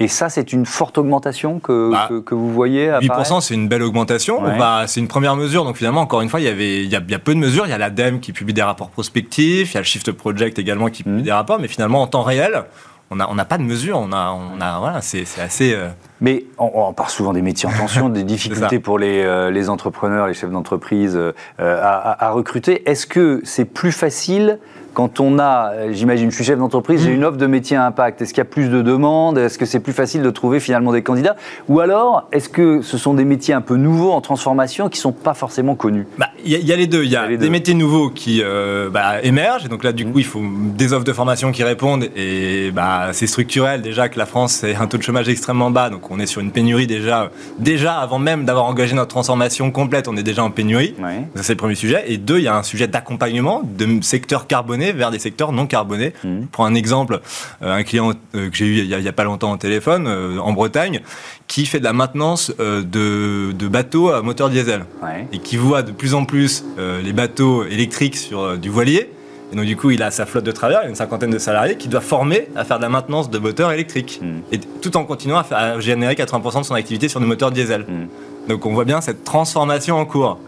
Et 0.00 0.08
ça, 0.08 0.28
c'est 0.28 0.52
une 0.52 0.66
forte 0.66 0.98
augmentation 0.98 1.60
que, 1.60 1.90
bah, 1.92 2.08
que, 2.24 2.34
vous 2.34 2.50
voyez 2.52 2.90
8%, 2.90 3.40
c'est 3.40 3.54
une 3.54 3.68
belle 3.68 3.82
augmentation. 3.82 4.40
c'est 4.86 5.00
une 5.00 5.08
première 5.08 5.36
mesure. 5.36 5.64
Donc 5.64 5.76
finalement, 5.76 6.00
encore 6.00 6.22
une 6.22 6.28
fois, 6.28 6.40
il 6.40 6.44
y, 6.44 6.48
avait, 6.48 6.82
il 6.82 6.90
y, 6.90 6.96
a, 6.96 7.00
peu 7.18 7.34
de 7.34 7.38
mesures. 7.38 7.66
Il 7.66 7.70
y 7.70 7.74
a 7.74 7.78
l'ADEME 7.78 8.20
qui 8.20 8.32
publie 8.32 8.54
des 8.54 8.62
rapports 8.62 8.90
prospectifs, 8.90 9.72
il 9.72 9.74
y 9.74 9.76
a 9.76 9.80
le 9.80 9.86
Shift 9.86 10.10
Project 10.12 10.58
également 10.58 10.88
qui 10.88 11.02
publie 11.02 11.20
mmh. 11.20 11.24
des 11.24 11.32
rapports. 11.32 11.60
Mais 11.60 11.68
finalement, 11.68 12.02
en 12.02 12.06
temps 12.06 12.22
réel, 12.22 12.64
on 13.12 13.16
n'a 13.16 13.30
on 13.30 13.38
a 13.38 13.44
pas 13.44 13.58
de 13.58 13.62
mesure. 13.62 13.98
On 13.98 14.12
a, 14.12 14.32
on 14.32 14.60
a, 14.60 14.78
voilà, 14.78 15.00
c'est 15.02 15.24
assez. 15.38 15.74
Euh, 15.74 15.88
Mais 16.20 16.44
on, 16.58 16.92
parle 16.92 17.10
souvent 17.10 17.32
des 17.32 17.42
métiers 17.42 17.68
en 17.68 17.72
tension, 17.72 18.08
des 18.08 18.24
difficultés 18.24 18.78
pour 18.78 18.98
les, 18.98 19.22
euh, 19.22 19.50
les, 19.50 19.68
entrepreneurs, 19.68 20.26
les 20.26 20.34
chefs 20.34 20.50
d'entreprise 20.50 21.16
euh, 21.16 21.32
à, 21.58 22.26
à, 22.26 22.30
recruter. 22.30 22.88
Est-ce 22.88 23.06
que 23.06 23.40
c'est 23.44 23.66
plus 23.66 23.92
facile 23.92 24.58
quand 24.94 25.20
on 25.20 25.38
a, 25.38 25.72
euh, 25.72 25.92
j'imagine, 25.92 26.30
je 26.30 26.36
suis 26.36 26.44
chef 26.44 26.58
d'entreprise, 26.58 27.02
j'ai 27.02 27.10
mm. 27.10 27.14
une 27.14 27.24
offre 27.24 27.36
de 27.36 27.46
métier 27.46 27.76
à 27.76 27.86
impact. 27.86 28.22
Est-ce 28.22 28.32
qu'il 28.32 28.40
y 28.40 28.46
a 28.46 28.50
plus 28.50 28.68
de 28.68 28.82
demandes? 28.82 29.38
Est-ce 29.38 29.58
que 29.58 29.64
c'est 29.64 29.80
plus 29.80 29.92
facile 29.92 30.22
de 30.22 30.30
trouver 30.30 30.60
finalement 30.60 30.92
des 30.92 31.02
candidats? 31.02 31.36
Ou 31.68 31.80
alors, 31.80 32.28
est-ce 32.32 32.48
que 32.48 32.82
ce 32.82 32.98
sont 32.98 33.14
des 33.14 33.24
métiers 33.24 33.54
un 33.54 33.60
peu 33.60 33.76
nouveaux 33.76 34.12
en 34.12 34.20
transformation 34.20 34.88
qui 34.88 34.98
ne 34.98 35.02
sont 35.02 35.12
pas 35.12 35.34
forcément 35.34 35.74
connus? 35.74 36.06
Bah, 36.18 36.28
Il 36.44 36.52
y, 36.52 36.72
a 36.72 36.76
les 36.76 36.86
deux. 36.86 37.04
Il 37.04 37.10
y 37.10 37.16
a, 37.16 37.28
des 37.36 37.50
métiers 37.50 37.74
nouveaux 37.74 38.10
qui 38.10 38.40
euh, 38.42 38.90
bah, 38.90 39.22
émergent. 39.22 39.66
Et 39.66 39.68
donc 39.68 39.84
là, 39.84 39.92
du 39.92 40.04
mm. 40.04 40.12
coup, 40.12 40.18
il 40.18 40.24
faut 40.24 40.42
des 40.76 40.92
offres 40.92 41.04
de 41.04 41.12
formation 41.12 41.52
qui 41.52 41.64
répondent. 41.64 42.08
Et 42.16 42.70
bah, 42.72 43.08
c'est 43.12 43.26
structurel 43.26 43.82
déjà 43.82 44.08
que 44.08 44.18
la 44.18 44.26
France 44.26 44.62
ait 44.64 44.74
un 44.74 44.86
taux 44.86 44.98
de 44.98 45.02
chômage 45.02 45.28
extrêmement 45.28 45.70
bas. 45.70 45.90
Donc 45.90 46.10
on 46.10 46.18
est 46.18 46.26
sur 46.26 46.40
une 46.40 46.50
pénurie 46.50 46.86
déjà, 46.86 47.30
déjà 47.58 47.94
avant 47.94 48.18
même 48.18 48.44
d'avoir 48.44 48.66
engagé 48.66 48.94
notre 48.94 49.10
transformation 49.10 49.70
complète, 49.70 50.08
on 50.08 50.16
est 50.16 50.22
déjà 50.22 50.44
en 50.44 50.50
pénurie. 50.50 50.94
Ça, 51.34 51.42
c'est 51.42 51.52
le 51.52 51.58
premier 51.58 51.74
sujet. 51.74 52.04
Et 52.08 52.18
deux, 52.18 52.38
il 52.38 52.44
y 52.44 52.48
a 52.48 52.56
un 52.56 52.62
sujet 52.62 52.86
d'accompagnement 52.86 53.62
de 53.64 54.02
secteurs 54.02 54.46
carbonés 54.46 54.81
vers 54.90 55.12
des 55.12 55.20
secteurs 55.20 55.52
non 55.52 55.66
carbonés. 55.66 56.12
Mmh. 56.24 56.46
Pour 56.50 56.66
un 56.66 56.74
exemple, 56.74 57.20
euh, 57.62 57.72
un 57.72 57.84
client 57.84 58.14
euh, 58.34 58.50
que 58.50 58.56
j'ai 58.56 58.66
eu 58.66 58.78
il 58.78 58.98
n'y 58.98 59.08
a, 59.08 59.12
pas 59.12 59.22
longtemps 59.22 59.52
au 59.52 59.56
téléphone, 59.56 60.06
euh, 60.08 60.38
en 60.38 60.52
Bretagne, 60.52 61.02
qui 61.46 61.66
fait 61.66 61.78
de 61.78 61.84
la 61.84 61.92
maintenance 61.92 62.50
de, 62.58 63.68
bateaux 63.68 64.10
à 64.10 64.22
moteur 64.22 64.50
diesel 64.50 64.84
et 65.32 65.38
qui 65.38 65.56
voit 65.56 65.82
de 65.82 65.92
plus 65.92 66.14
en 66.14 66.24
plus 66.24 66.64
les 66.78 67.12
bateaux 67.12 67.64
électriques 67.64 68.16
sur 68.16 68.58
du 68.58 68.68
voilier. 68.68 69.10
Et 69.52 69.56
donc, 69.56 69.66
du 69.66 69.76
coup, 69.76 69.90
il 69.90 70.02
a 70.02 70.10
sa 70.10 70.24
flotte 70.24 70.44
de 70.44 70.52
travers, 70.52 70.86
une 70.86 70.94
cinquantaine 70.94 71.30
de 71.30 71.38
salariés, 71.38 71.76
qui 71.76 71.88
doit 71.88 72.00
former 72.00 72.48
à 72.56 72.64
faire 72.64 72.78
de 72.78 72.82
la 72.82 72.88
maintenance 72.88 73.30
de 73.30 73.38
moteurs 73.38 73.70
électriques. 73.70 74.20
Mmh. 74.22 74.26
Et 74.52 74.58
tout 74.58 74.96
en 74.96 75.04
continuant 75.04 75.38
à, 75.38 75.44
faire, 75.44 75.58
à 75.58 75.80
générer 75.80 76.14
80% 76.14 76.60
de 76.60 76.64
son 76.64 76.74
activité 76.74 77.08
sur 77.08 77.20
des 77.20 77.26
moteurs 77.26 77.50
diesel. 77.50 77.82
Mmh. 77.82 78.48
Donc 78.48 78.66
on 78.66 78.72
voit 78.72 78.84
bien 78.84 79.00
cette 79.00 79.24
transformation 79.24 79.96
en 79.96 80.04
cours. 80.04 80.38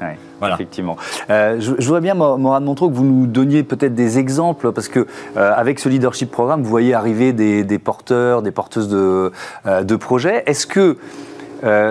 voilà. 0.41 0.55
Effectivement. 0.55 0.97
Euh, 1.31 1.61
je, 1.61 1.85
voudrais 1.85 2.01
bien, 2.01 2.15
Morane 2.15 2.65
Montreux, 2.65 2.89
que 2.89 2.95
vous 2.95 3.05
nous 3.05 3.27
donniez 3.27 3.63
peut-être 3.63 3.95
des 3.95 4.19
exemples, 4.19 4.73
parce 4.73 4.89
que 4.89 5.07
euh, 5.37 5.53
avec 5.55 5.79
ce 5.79 5.89
leadership 5.89 6.31
programme, 6.31 6.63
vous 6.63 6.71
voyez 6.71 6.95
arriver 6.95 7.33
des, 7.33 7.79
porteurs, 7.79 8.43
des 8.43 8.51
porteuses 8.51 8.89
de, 8.89 9.33
euh, 9.67 9.85
de 9.85 9.97
projets. 9.97 10.43
Est-ce 10.47 10.67
que 10.67 10.97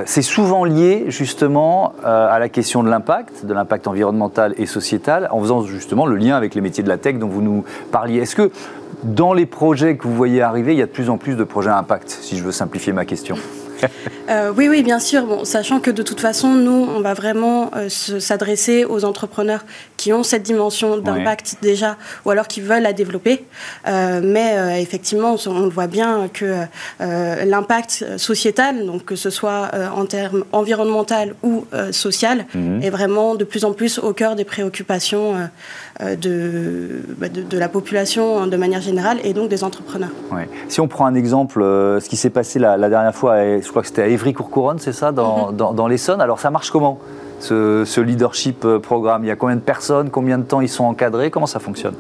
c'est 0.06 0.22
souvent 0.22 0.66
lié 0.66 1.06
justement 1.08 1.94
à 2.04 2.38
la 2.40 2.50
question 2.50 2.84
de 2.84 2.90
l'impact, 2.90 3.46
de 3.46 3.54
l'impact 3.54 3.88
environnemental 3.88 4.54
et 4.58 4.66
sociétal, 4.66 5.28
en 5.32 5.40
faisant 5.40 5.64
justement 5.64 6.06
le 6.06 6.16
lien 6.16 6.36
avec 6.36 6.56
les 6.56 6.62
métiers 6.62 6.84
de 6.84 6.90
la 6.90 6.98
tech 6.98 7.18
dont 7.18 7.28
vous 7.28 7.42
nous 7.42 7.64
parliez. 7.92 8.20
Est-ce 8.20 8.36
que 8.36 8.52
dans 9.04 9.34
les 9.34 9.46
projets 9.46 9.98
que 9.98 10.04
vous 10.04 10.16
voyez 10.16 10.42
arriver, 10.42 10.74
il 10.74 10.80
y 10.80 10.84
a 10.84 10.86
de 10.86 10.92
plus 10.92 11.10
en 11.10 11.18
plus 11.18 11.36
de 11.36 11.44
projets 11.44 11.72
à 11.72 11.78
impact, 11.78 12.10
si 12.10 12.38
je 12.38 12.44
veux 12.44 12.52
simplifier 12.52 12.94
ma 12.94 13.06
question? 13.06 13.36
euh, 14.30 14.52
oui, 14.56 14.68
oui, 14.70 14.84
bien 14.84 15.00
sûr. 15.00 15.26
Bon, 15.26 15.46
sachant 15.46 15.80
que 15.80 15.92
de 15.92 16.02
toute 16.04 16.20
façon, 16.20 16.54
nous, 16.54 16.88
on 16.96 17.02
va 17.02 17.14
vraiment 17.14 17.72
euh, 17.76 17.90
s'adresser 17.90 18.86
aux 18.86 19.06
entrepreneurs 19.06 19.66
qui 19.98 20.14
ont 20.14 20.24
cette 20.24 20.44
dimension 20.44 20.98
d'impact 20.98 21.58
déjà, 21.62 21.98
ou 22.26 22.32
alors 22.32 22.48
qui 22.48 22.62
veulent 22.62 22.84
la 22.84 22.94
développer. 22.94 23.46
Euh, 23.88 24.22
mais 24.24 24.82
effectivement, 24.82 25.36
on, 25.46 25.70
voit 25.70 25.88
bien 25.88 26.30
que 26.32 26.66
l'impact 27.00 28.06
sociétal, 28.18 28.86
donc 28.86 29.06
que 29.06 29.16
ce 29.16 29.30
soit 29.30 29.72
en 29.96 30.06
termes 30.06 30.44
environnemental 30.52 31.36
ou 31.42 31.66
social, 31.92 32.46
mhm. 32.54 32.84
est 32.84 32.90
vraiment 32.90 33.36
de 33.36 33.44
plus 33.44 33.66
en 33.66 33.74
plus 33.74 33.98
au 34.00 34.14
cœur 34.14 34.36
des 34.36 34.44
préoccupations 34.44 35.50
bah, 36.00 36.16
de, 36.16 37.02
de, 37.50 37.58
la 37.58 37.70
population 37.70 38.48
de 38.48 38.58
manière 38.58 38.82
générale 38.82 39.20
et 39.24 39.34
donc 39.34 39.50
des 39.50 39.64
entrepreneurs. 39.64 40.10
Si 40.68 40.82
on 40.82 40.88
prend 40.88 41.06
un 41.06 41.16
exemple, 41.16 41.62
ce 41.62 42.10
qui 42.10 42.18
s'est 42.18 42.30
passé 42.32 42.60
la, 42.60 42.78
la 42.78 42.90
dernière 42.90 43.14
fois, 43.14 43.38
je 43.38 43.68
crois 43.70 43.82
que 43.82 43.88
c'était 43.88 44.02
à 44.02 44.08
Évry-Courcouronne, 44.08 44.80
c'est 44.80 44.94
ça, 44.94 45.12
dans, 45.12 45.52
mhm. 45.52 45.76
dans, 45.76 45.88
l'Essonne. 45.88 46.22
Alors 46.22 46.40
ça 46.40 46.50
marche 46.50 46.72
comment? 46.72 47.00
Ce, 47.44 48.02
leadership 48.02 48.66
euh, 48.66 48.80
programme? 48.80 49.24
Il 49.24 49.28
y 49.28 49.32
a 49.32 49.36
combien 49.36 49.56
de 49.56 49.62
personnes? 49.62 50.10
Combien 50.10 50.38
de 50.38 50.44
temps 50.44 50.62
ils 50.62 50.70
sont 50.70 50.86
encadrés? 50.86 51.30
Comment 51.30 51.46
ça 51.46 51.60
fonctionne? 51.60 51.96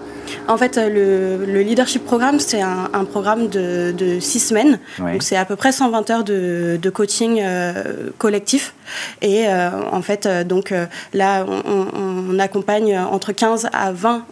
En 0.47 0.57
fait, 0.57 0.77
euh, 0.77 1.45
le, 1.45 1.61
leadership 1.61 2.05
programme, 2.05 2.39
c'est 2.39 2.61
un, 2.61 3.05
programme 3.05 3.47
de, 3.47 4.19
six 4.19 4.39
semaines. 4.39 4.79
Donc, 4.99 5.23
c'est 5.23 5.37
à 5.37 5.45
peu 5.45 5.55
près 5.55 5.71
120 5.71 6.09
heures 6.09 6.23
de, 6.23 6.89
coaching 6.93 7.39
euh, 7.41 8.09
collectif. 8.17 8.73
Et 9.21 9.45
en 9.47 10.01
fait, 10.01 10.27
donc 10.47 10.73
là, 11.13 11.45
on, 11.47 11.87
on, 12.29 12.39
accompagne 12.39 12.97
entre 12.97 13.31
15 13.31 13.69
à 13.71 13.91
20 13.91 14.25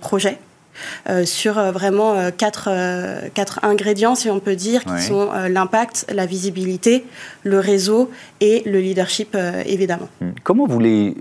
projets. 0.00 0.38
Euh, 1.08 1.24
sur 1.24 1.58
euh, 1.58 1.70
vraiment 1.70 2.14
euh, 2.14 2.30
quatre, 2.36 2.70
quatre, 3.34 3.60
ingrédients, 3.62 4.14
si 4.14 4.30
on 4.30 4.40
peut 4.40 4.56
dire, 4.56 4.84
qui 4.84 5.02
sont 5.02 5.30
l'impact, 5.48 6.06
la 6.12 6.26
visibilité, 6.26 7.04
le 7.42 7.58
réseau 7.58 8.10
et 8.40 8.62
le 8.66 8.80
leadership, 8.80 9.36
évidemment. 9.66 10.08
Hmm. 10.20 10.30
Comment 10.42 10.66
vous 10.66 10.80
les 10.80 11.16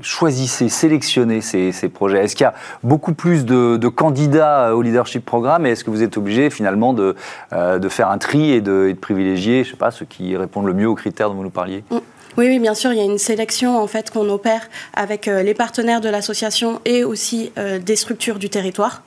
choisissez, 0.00 0.68
sélectionnez 0.68 1.40
ces, 1.40 1.72
ces 1.72 1.88
projets? 1.88 2.24
Est-ce 2.24 2.36
qu'il 2.36 2.44
y 2.44 2.46
a 2.46 2.54
beaucoup 2.82 3.12
plus 3.12 3.44
de, 3.44 3.88
candidats 3.88 4.74
au 4.74 4.82
leadership 4.82 5.24
programme 5.24 5.66
et 5.66 5.70
est-ce 5.70 5.84
que 5.84 5.90
vous 5.90 6.02
êtes 6.02 6.16
obligé 6.16 6.50
finalement 6.50 6.92
de, 6.92 7.16
de 7.52 7.88
faire 7.88 8.10
un 8.10 8.18
tri 8.18 8.52
et 8.52 8.60
de, 8.60 8.94
privilégier, 9.00 9.64
je 9.64 9.70
sais 9.70 9.76
pas, 9.76 9.90
ceux 9.90 10.06
qui 10.06 10.36
répondent 10.36 10.66
le 10.66 10.74
mieux 10.74 10.88
aux 10.88 10.94
critères 10.94 11.28
dont 11.28 11.36
vous 11.36 11.44
nous 11.44 11.50
parliez? 11.50 11.84
Hmm. 11.90 11.98
Oui, 12.38 12.46
oui, 12.46 12.60
bien 12.60 12.74
sûr, 12.74 12.92
il 12.92 12.98
y 12.98 13.00
a 13.00 13.04
une 13.04 13.18
sélection 13.18 13.76
en 13.76 13.88
fait 13.88 14.12
qu'on 14.12 14.28
opère 14.28 14.68
avec 14.94 15.26
euh, 15.26 15.42
les 15.42 15.54
partenaires 15.54 16.00
de 16.00 16.08
l'association 16.08 16.80
et 16.84 17.02
aussi 17.02 17.50
euh, 17.58 17.80
des 17.80 17.96
structures 17.96 18.38
du 18.38 18.48
territoire. 18.48 19.02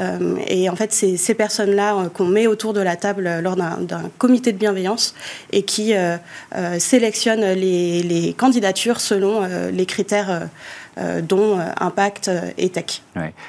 Euh, 0.00 0.34
et 0.48 0.68
en 0.68 0.74
fait, 0.74 0.92
c'est 0.92 1.16
ces 1.16 1.34
personnes-là 1.34 2.08
qu'on 2.08 2.24
met 2.24 2.48
autour 2.48 2.72
de 2.72 2.80
la 2.80 2.96
table 2.96 3.38
lors 3.40 3.54
d'un 3.54 4.10
comité 4.18 4.50
de 4.50 4.58
bienveillance 4.58 5.14
et 5.52 5.62
qui 5.62 5.94
sélectionnent 6.78 7.52
les, 7.52 8.34
candidatures 8.36 9.00
selon 9.00 9.46
les 9.72 9.86
critères 9.86 10.48
dont 11.22 11.58
impact 11.78 12.30
et 12.58 12.70
tech. 12.70 13.02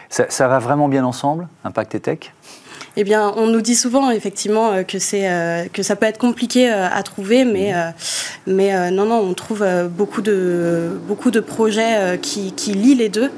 Ça, 0.09 0.25
ça 0.29 0.47
va 0.47 0.59
vraiment 0.59 0.87
bien 0.87 1.05
ensemble, 1.05 1.47
impact 1.63 1.95
et 1.95 1.99
tech? 1.99 2.19
Eh 2.95 3.03
bien, 3.03 3.33
on 3.37 3.47
nous 3.47 3.61
dit 3.61 3.75
souvent 3.75 4.11
effectivement 4.11 4.71
euh, 4.71 4.83
que 4.83 4.99
c'est 4.99 5.29
euh, 5.29 5.65
que 5.71 5.81
ça 5.81 5.95
peut 5.95 6.05
être 6.05 6.19
compliqué 6.19 6.71
euh, 6.71 6.87
à 6.91 7.01
trouver, 7.03 7.43
mais 7.43 7.73
mais 8.45 8.91
non 8.91 9.05
non, 9.05 9.19
on 9.19 9.33
trouve 9.33 9.65
beaucoup 9.89 10.21
de 10.21 10.89
beaucoup 11.07 11.31
de 11.31 11.39
projets 11.39 12.17
qui, 12.21 12.51
qui 12.51 12.73
lient 12.73 12.95
les 12.95 13.09
deux, 13.09 13.31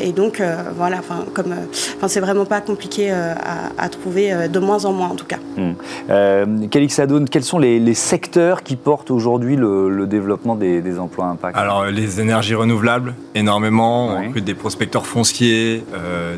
et 0.00 0.12
donc 0.12 0.42
voilà, 0.76 0.98
enfin 0.98 1.24
comme 1.34 1.54
enfin 1.96 2.08
c'est 2.08 2.20
vraiment 2.20 2.44
pas 2.44 2.60
compliqué 2.60 3.10
à, 3.10 3.88
trouver 3.88 4.48
de 4.48 4.58
moins 4.58 4.84
en 4.84 4.92
moins 4.92 5.08
en 5.08 5.16
tout 5.16 5.26
cas. 5.26 5.38
Mmh. 5.56 6.68
Calix 6.68 7.00
quels 7.30 7.44
sont 7.44 7.58
les, 7.58 7.94
secteurs 7.94 8.62
qui 8.62 8.76
portent 8.76 9.10
aujourd'hui 9.10 9.56
le, 9.56 10.06
développement 10.06 10.54
des, 10.54 10.98
emplois 10.98 11.26
impact? 11.26 11.56
Alors 11.56 11.86
les 11.86 12.20
énergies 12.20 12.54
renouvelables 12.54 13.14
énormément, 13.34 14.16
on 14.16 14.40
des 14.40 14.54
prospecteurs 14.54 15.06
fonciers, 15.06 15.84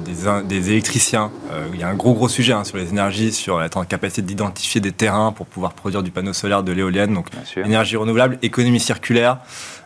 des, 0.05 0.45
des 0.49 0.71
électriciens. 0.71 1.31
il 1.73 1.81
y 1.81 1.83
a 1.83 1.89
un 1.89 1.95
gros 1.95 2.04
gros 2.13 2.29
sujet 2.29 2.53
hein, 2.53 2.65
sur 2.65 2.77
les 2.77 2.91
énergies, 2.91 3.33
sur 3.33 3.59
la 3.59 3.69
capacité 3.69 4.23
d'identifier 4.23 4.81
des 4.81 4.93
terrains 4.93 5.33
pour 5.33 5.47
pouvoir 5.47 5.73
produire 5.73 6.03
du 6.03 6.11
panneau 6.11 6.33
solaire, 6.33 6.63
de 6.63 6.73
l'éolienne. 6.73 7.15
Donc, 7.15 7.29
énergie 7.57 7.97
renouvelable, 7.97 8.39
économie 8.43 8.81
circulaire. 8.81 9.39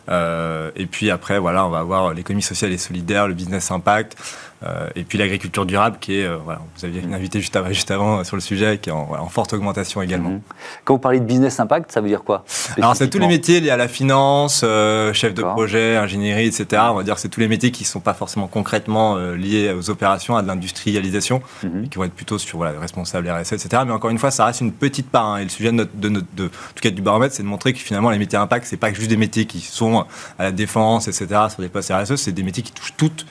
Euh, 0.09 0.71
et 0.75 0.85
puis 0.85 1.11
après, 1.11 1.39
voilà, 1.39 1.65
on 1.65 1.69
va 1.69 1.79
avoir 1.79 2.13
l'économie 2.13 2.41
sociale 2.41 2.71
et 2.71 2.77
solidaire, 2.77 3.27
le 3.27 3.33
business 3.33 3.71
impact. 3.71 4.17
Euh, 4.63 4.89
et 4.95 5.03
puis 5.03 5.17
l'agriculture 5.17 5.65
durable, 5.65 5.97
qui 6.01 6.19
est, 6.19 6.25
euh, 6.25 6.37
voilà, 6.43 6.59
vous 6.75 6.85
aviez 6.85 7.01
une 7.01 7.13
invitée 7.13 7.39
juste 7.39 7.55
avant, 7.55 7.69
juste 7.69 7.91
avant 7.91 8.23
sur 8.23 8.35
le 8.35 8.41
sujet, 8.41 8.77
qui 8.77 8.89
est 8.89 8.93
en, 8.93 9.27
forte 9.29 9.53
augmentation 9.53 10.01
également. 10.01 10.31
Mhm. 10.31 10.41
Quand 10.83 10.95
vous 10.95 10.99
parlez 10.99 11.19
de 11.19 11.25
business 11.25 11.59
impact, 11.59 11.91
ça 11.91 12.01
veut 12.01 12.09
dire 12.09 12.23
quoi? 12.23 12.43
Alors 12.77 12.95
c'est 12.95 13.09
tous 13.09 13.19
les 13.19 13.27
métiers 13.27 13.61
liés 13.61 13.69
à 13.69 13.77
la 13.77 13.87
finance, 13.87 14.61
euh, 14.63 15.13
chef 15.13 15.33
de 15.33 15.43
projet, 15.43 15.95
ingénierie, 15.95 16.47
etc. 16.47 16.83
On 16.89 16.95
va 16.95 17.03
dire 17.03 17.15
que 17.15 17.21
c'est 17.21 17.29
tous 17.29 17.39
les 17.39 17.47
métiers 17.47 17.71
qui 17.71 17.83
ne 17.83 17.87
sont 17.87 17.99
pas 17.99 18.13
forcément 18.13 18.47
concrètement 18.47 19.17
liés 19.17 19.71
aux 19.71 19.89
opérations, 19.89 20.35
à 20.35 20.41
de 20.41 20.47
l'industrialisation, 20.47 21.41
mhm. 21.63 21.87
qui 21.89 21.97
vont 21.97 22.03
être 22.03 22.13
plutôt 22.13 22.37
sur 22.37 22.57
voilà, 22.57 22.77
responsable 22.79 23.29
RSE, 23.29 23.53
etc. 23.53 23.83
Mais 23.85 23.93
encore 23.93 24.09
une 24.09 24.17
fois, 24.17 24.31
ça 24.31 24.45
reste 24.45 24.61
une 24.61 24.73
petite 24.73 25.09
part. 25.09 25.19
Hein. 25.19 25.37
et 25.37 25.43
le 25.43 25.49
sujet 25.49 25.71
de 25.71 25.75
notre, 25.75 25.95
de 25.95 26.09
notre 26.09 26.27
de, 26.35 26.47
tout 26.47 26.81
cas 26.81 26.89
du 26.89 27.01
baromètre, 27.01 27.35
c'est 27.35 27.43
de 27.43 27.47
montrer 27.47 27.73
que 27.73 27.79
finalement 27.79 28.09
les 28.09 28.17
métiers 28.17 28.37
impact, 28.37 28.65
c'est 28.65 28.77
pas 28.77 28.91
juste 28.91 29.09
des 29.09 29.17
métiers 29.17 29.45
qui 29.45 29.59
sont 29.59 30.05
à 30.37 30.43
la 30.43 30.51
défense, 30.51 31.07
etc. 31.07 31.27
sur 31.49 31.61
des 31.61 31.69
postes 31.69 31.91
RSE, 31.93 32.15
c'est 32.15 32.31
des 32.31 32.43
métiers 32.43 32.63
qui 32.63 32.71
touchent 32.71 32.95
toutes 32.97 33.25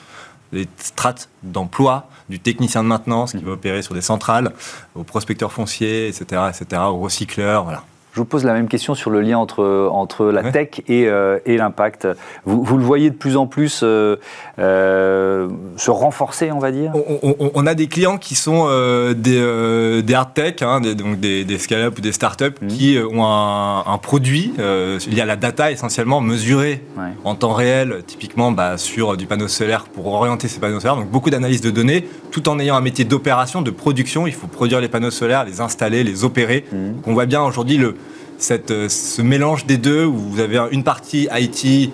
les 0.51 0.67
strates 0.77 1.29
d'emploi 1.43 2.09
du 2.29 2.39
technicien 2.39 2.83
de 2.83 2.87
maintenance 2.87 3.31
qui 3.31 3.43
va 3.43 3.51
opérer 3.51 3.81
sur 3.81 3.93
des 3.93 4.01
centrales, 4.01 4.53
aux 4.95 5.03
prospecteurs 5.03 5.51
fonciers, 5.51 6.07
etc., 6.07 6.43
etc., 6.49 6.81
aux 6.87 6.99
recycleurs, 6.99 7.63
voilà. 7.63 7.83
Je 8.11 8.19
vous 8.19 8.25
pose 8.25 8.43
la 8.43 8.53
même 8.53 8.67
question 8.67 8.95
sur 8.95 9.11
le 9.11 9.21
lien 9.21 9.37
entre, 9.37 9.89
entre 9.91 10.25
la 10.25 10.51
tech 10.51 10.81
et, 10.87 11.07
euh, 11.07 11.37
et 11.45 11.57
l'impact. 11.57 12.07
Vous, 12.43 12.63
vous, 12.63 12.77
le 12.77 12.83
voyez 12.83 13.11
de 13.11 13.15
plus 13.15 13.37
en 13.37 13.45
plus 13.45 13.81
euh, 13.83 14.15
euh, 14.57 15.47
se 15.77 15.91
renforcer, 15.91 16.51
on 16.51 16.57
va 16.57 16.71
dire? 16.71 16.91
On, 16.95 17.35
on, 17.39 17.51
on, 17.53 17.67
a 17.67 17.75
des 17.75 17.87
clients 17.87 18.17
qui 18.17 18.33
sont 18.33 18.67
des, 19.13 20.01
des 20.01 20.13
hard 20.13 20.33
tech, 20.33 20.55
hein, 20.61 20.81
des, 20.81 20.95
donc 20.95 21.19
des, 21.19 21.45
des 21.45 21.59
scale-up 21.59 21.99
ou 21.99 22.01
des 22.01 22.11
startups 22.11 22.45
mmh. 22.61 22.67
qui 22.67 22.97
ont 23.11 23.23
un, 23.23 23.83
un 23.85 23.97
produit 23.99 24.53
lié 24.57 25.21
à 25.21 25.25
la 25.25 25.35
data 25.35 25.71
essentiellement 25.71 26.19
mesuré 26.19 26.83
ouais. 26.97 27.09
en 27.23 27.35
temps 27.35 27.53
réel, 27.53 28.01
typiquement 28.07 28.51
bah, 28.51 28.77
sur 28.77 29.17
du 29.17 29.27
panneau 29.27 29.47
solaire 29.47 29.83
pour 29.83 30.07
orienter 30.07 30.47
ces 30.47 30.59
panneaux 30.59 30.79
solaires. 30.79 30.97
Donc 30.97 31.09
beaucoup 31.09 31.29
d'analyse 31.29 31.61
de 31.61 31.69
données, 31.69 32.07
tout 32.31 32.49
en 32.49 32.59
ayant 32.59 32.75
un 32.75 32.81
métier 32.81 33.05
d'opération, 33.05 33.61
de 33.61 33.71
production. 33.71 34.25
Il 34.25 34.33
faut 34.33 34.47
produire 34.47 34.81
les 34.81 34.87
panneaux 34.87 35.11
solaires, 35.11 35.45
les 35.45 35.61
installer, 35.61 36.03
les 36.03 36.23
opérer. 36.23 36.65
Mmh. 36.71 36.93
Donc 36.95 37.07
on 37.07 37.13
voit 37.13 37.27
bien 37.27 37.43
aujourd'hui 37.43 37.77
le 37.77 37.95
cette, 38.39 38.71
euh, 38.71 38.89
ce 38.89 39.21
mélange 39.21 39.65
des 39.65 39.77
deux 39.77 40.05
où 40.05 40.15
vous 40.15 40.39
avez 40.39 40.59
une 40.71 40.83
partie 40.83 41.27
IT, 41.31 41.91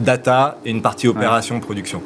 data 0.00 0.58
et 0.64 0.70
une 0.70 0.82
partie 0.82 1.06
opération, 1.06 1.56
ouais. 1.56 1.60
production 1.60 2.02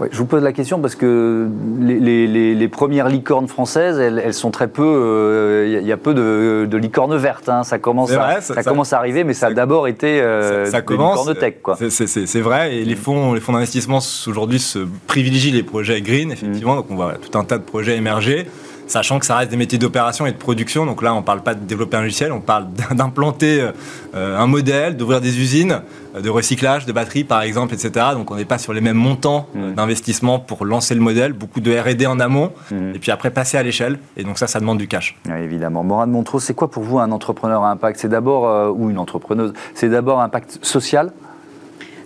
ouais, 0.00 0.08
Je 0.12 0.18
vous 0.18 0.26
pose 0.26 0.42
la 0.42 0.52
question 0.52 0.80
parce 0.80 0.94
que 0.94 1.48
les, 1.80 1.98
les, 1.98 2.54
les 2.54 2.68
premières 2.68 3.08
licornes 3.08 3.48
françaises, 3.48 3.98
elles, 3.98 4.22
elles, 4.24 4.34
sont 4.34 4.50
très 4.50 4.68
peu. 4.68 4.82
Il 4.82 5.76
euh, 5.76 5.80
y 5.82 5.92
a 5.92 5.96
peu 5.96 6.14
de, 6.14 6.66
de 6.70 6.76
licornes 6.76 7.16
vertes. 7.16 7.48
Hein. 7.48 7.64
Ça, 7.64 7.78
commence 7.78 8.12
à, 8.12 8.18
vrai, 8.18 8.40
ça, 8.40 8.54
ça, 8.54 8.62
commence 8.62 8.92
à 8.92 8.98
arriver, 8.98 9.24
mais 9.24 9.34
ça, 9.34 9.40
ça 9.40 9.46
a 9.48 9.54
d'abord 9.54 9.88
été 9.88 10.20
euh, 10.20 10.66
ça, 10.66 10.82
commence, 10.82 11.26
licornes 11.26 11.38
tech. 11.38 11.54
C'est 11.90 12.40
vrai. 12.40 12.76
Et 12.76 12.84
les 12.84 12.96
fonds, 12.96 13.32
les 13.32 13.40
fonds 13.40 13.52
d'investissement 13.52 14.00
aujourd'hui 14.26 14.60
se 14.60 14.80
privilégient 15.06 15.52
les 15.52 15.62
projets 15.62 16.00
green, 16.02 16.30
effectivement. 16.30 16.74
Mmh. 16.74 16.76
Donc 16.76 16.86
on 16.90 16.96
voit 16.96 17.14
tout 17.14 17.36
un 17.38 17.44
tas 17.44 17.58
de 17.58 17.64
projets 17.64 17.96
émerger 17.96 18.46
sachant 18.86 19.18
que 19.18 19.26
ça 19.26 19.36
reste 19.36 19.50
des 19.50 19.56
métiers 19.56 19.78
d'opération 19.78 20.26
et 20.26 20.32
de 20.32 20.36
production. 20.36 20.86
Donc 20.86 21.02
là, 21.02 21.14
on 21.14 21.18
ne 21.18 21.24
parle 21.24 21.42
pas 21.42 21.54
de 21.54 21.60
développer 21.60 21.96
un 21.96 22.02
logiciel, 22.02 22.32
on 22.32 22.40
parle 22.40 22.66
d'implanter 22.94 23.70
euh, 24.14 24.38
un 24.38 24.46
modèle, 24.46 24.96
d'ouvrir 24.96 25.20
des 25.20 25.38
usines 25.38 25.82
euh, 26.14 26.20
de 26.20 26.30
recyclage 26.30 26.86
de 26.86 26.92
batteries, 26.92 27.24
par 27.24 27.42
exemple, 27.42 27.74
etc. 27.74 28.06
Donc 28.12 28.30
on 28.30 28.36
n'est 28.36 28.44
pas 28.44 28.58
sur 28.58 28.72
les 28.72 28.80
mêmes 28.80 28.96
montants 28.96 29.48
mmh. 29.54 29.72
d'investissement 29.74 30.38
pour 30.38 30.64
lancer 30.64 30.94
le 30.94 31.00
modèle, 31.00 31.32
beaucoup 31.32 31.60
de 31.60 31.76
R&D 31.76 32.06
en 32.06 32.20
amont, 32.20 32.52
mmh. 32.70 32.94
et 32.94 32.98
puis 32.98 33.10
après 33.10 33.30
passer 33.30 33.56
à 33.56 33.62
l'échelle. 33.62 33.98
Et 34.16 34.24
donc 34.24 34.38
ça, 34.38 34.46
ça 34.46 34.60
demande 34.60 34.78
du 34.78 34.88
cash. 34.88 35.16
Oui, 35.26 35.38
évidemment. 35.40 35.82
Morane 35.82 36.10
Montreux, 36.10 36.40
c'est 36.40 36.54
quoi 36.54 36.70
pour 36.70 36.82
vous 36.82 36.98
un 36.98 37.10
entrepreneur 37.10 37.62
à 37.64 37.70
impact? 37.70 37.98
C'est 38.00 38.08
d'abord, 38.08 38.48
euh, 38.48 38.70
ou 38.70 38.90
une 38.90 38.98
entrepreneuse, 38.98 39.52
c'est 39.74 39.88
d'abord 39.88 40.20
impact 40.20 40.58
social? 40.62 41.12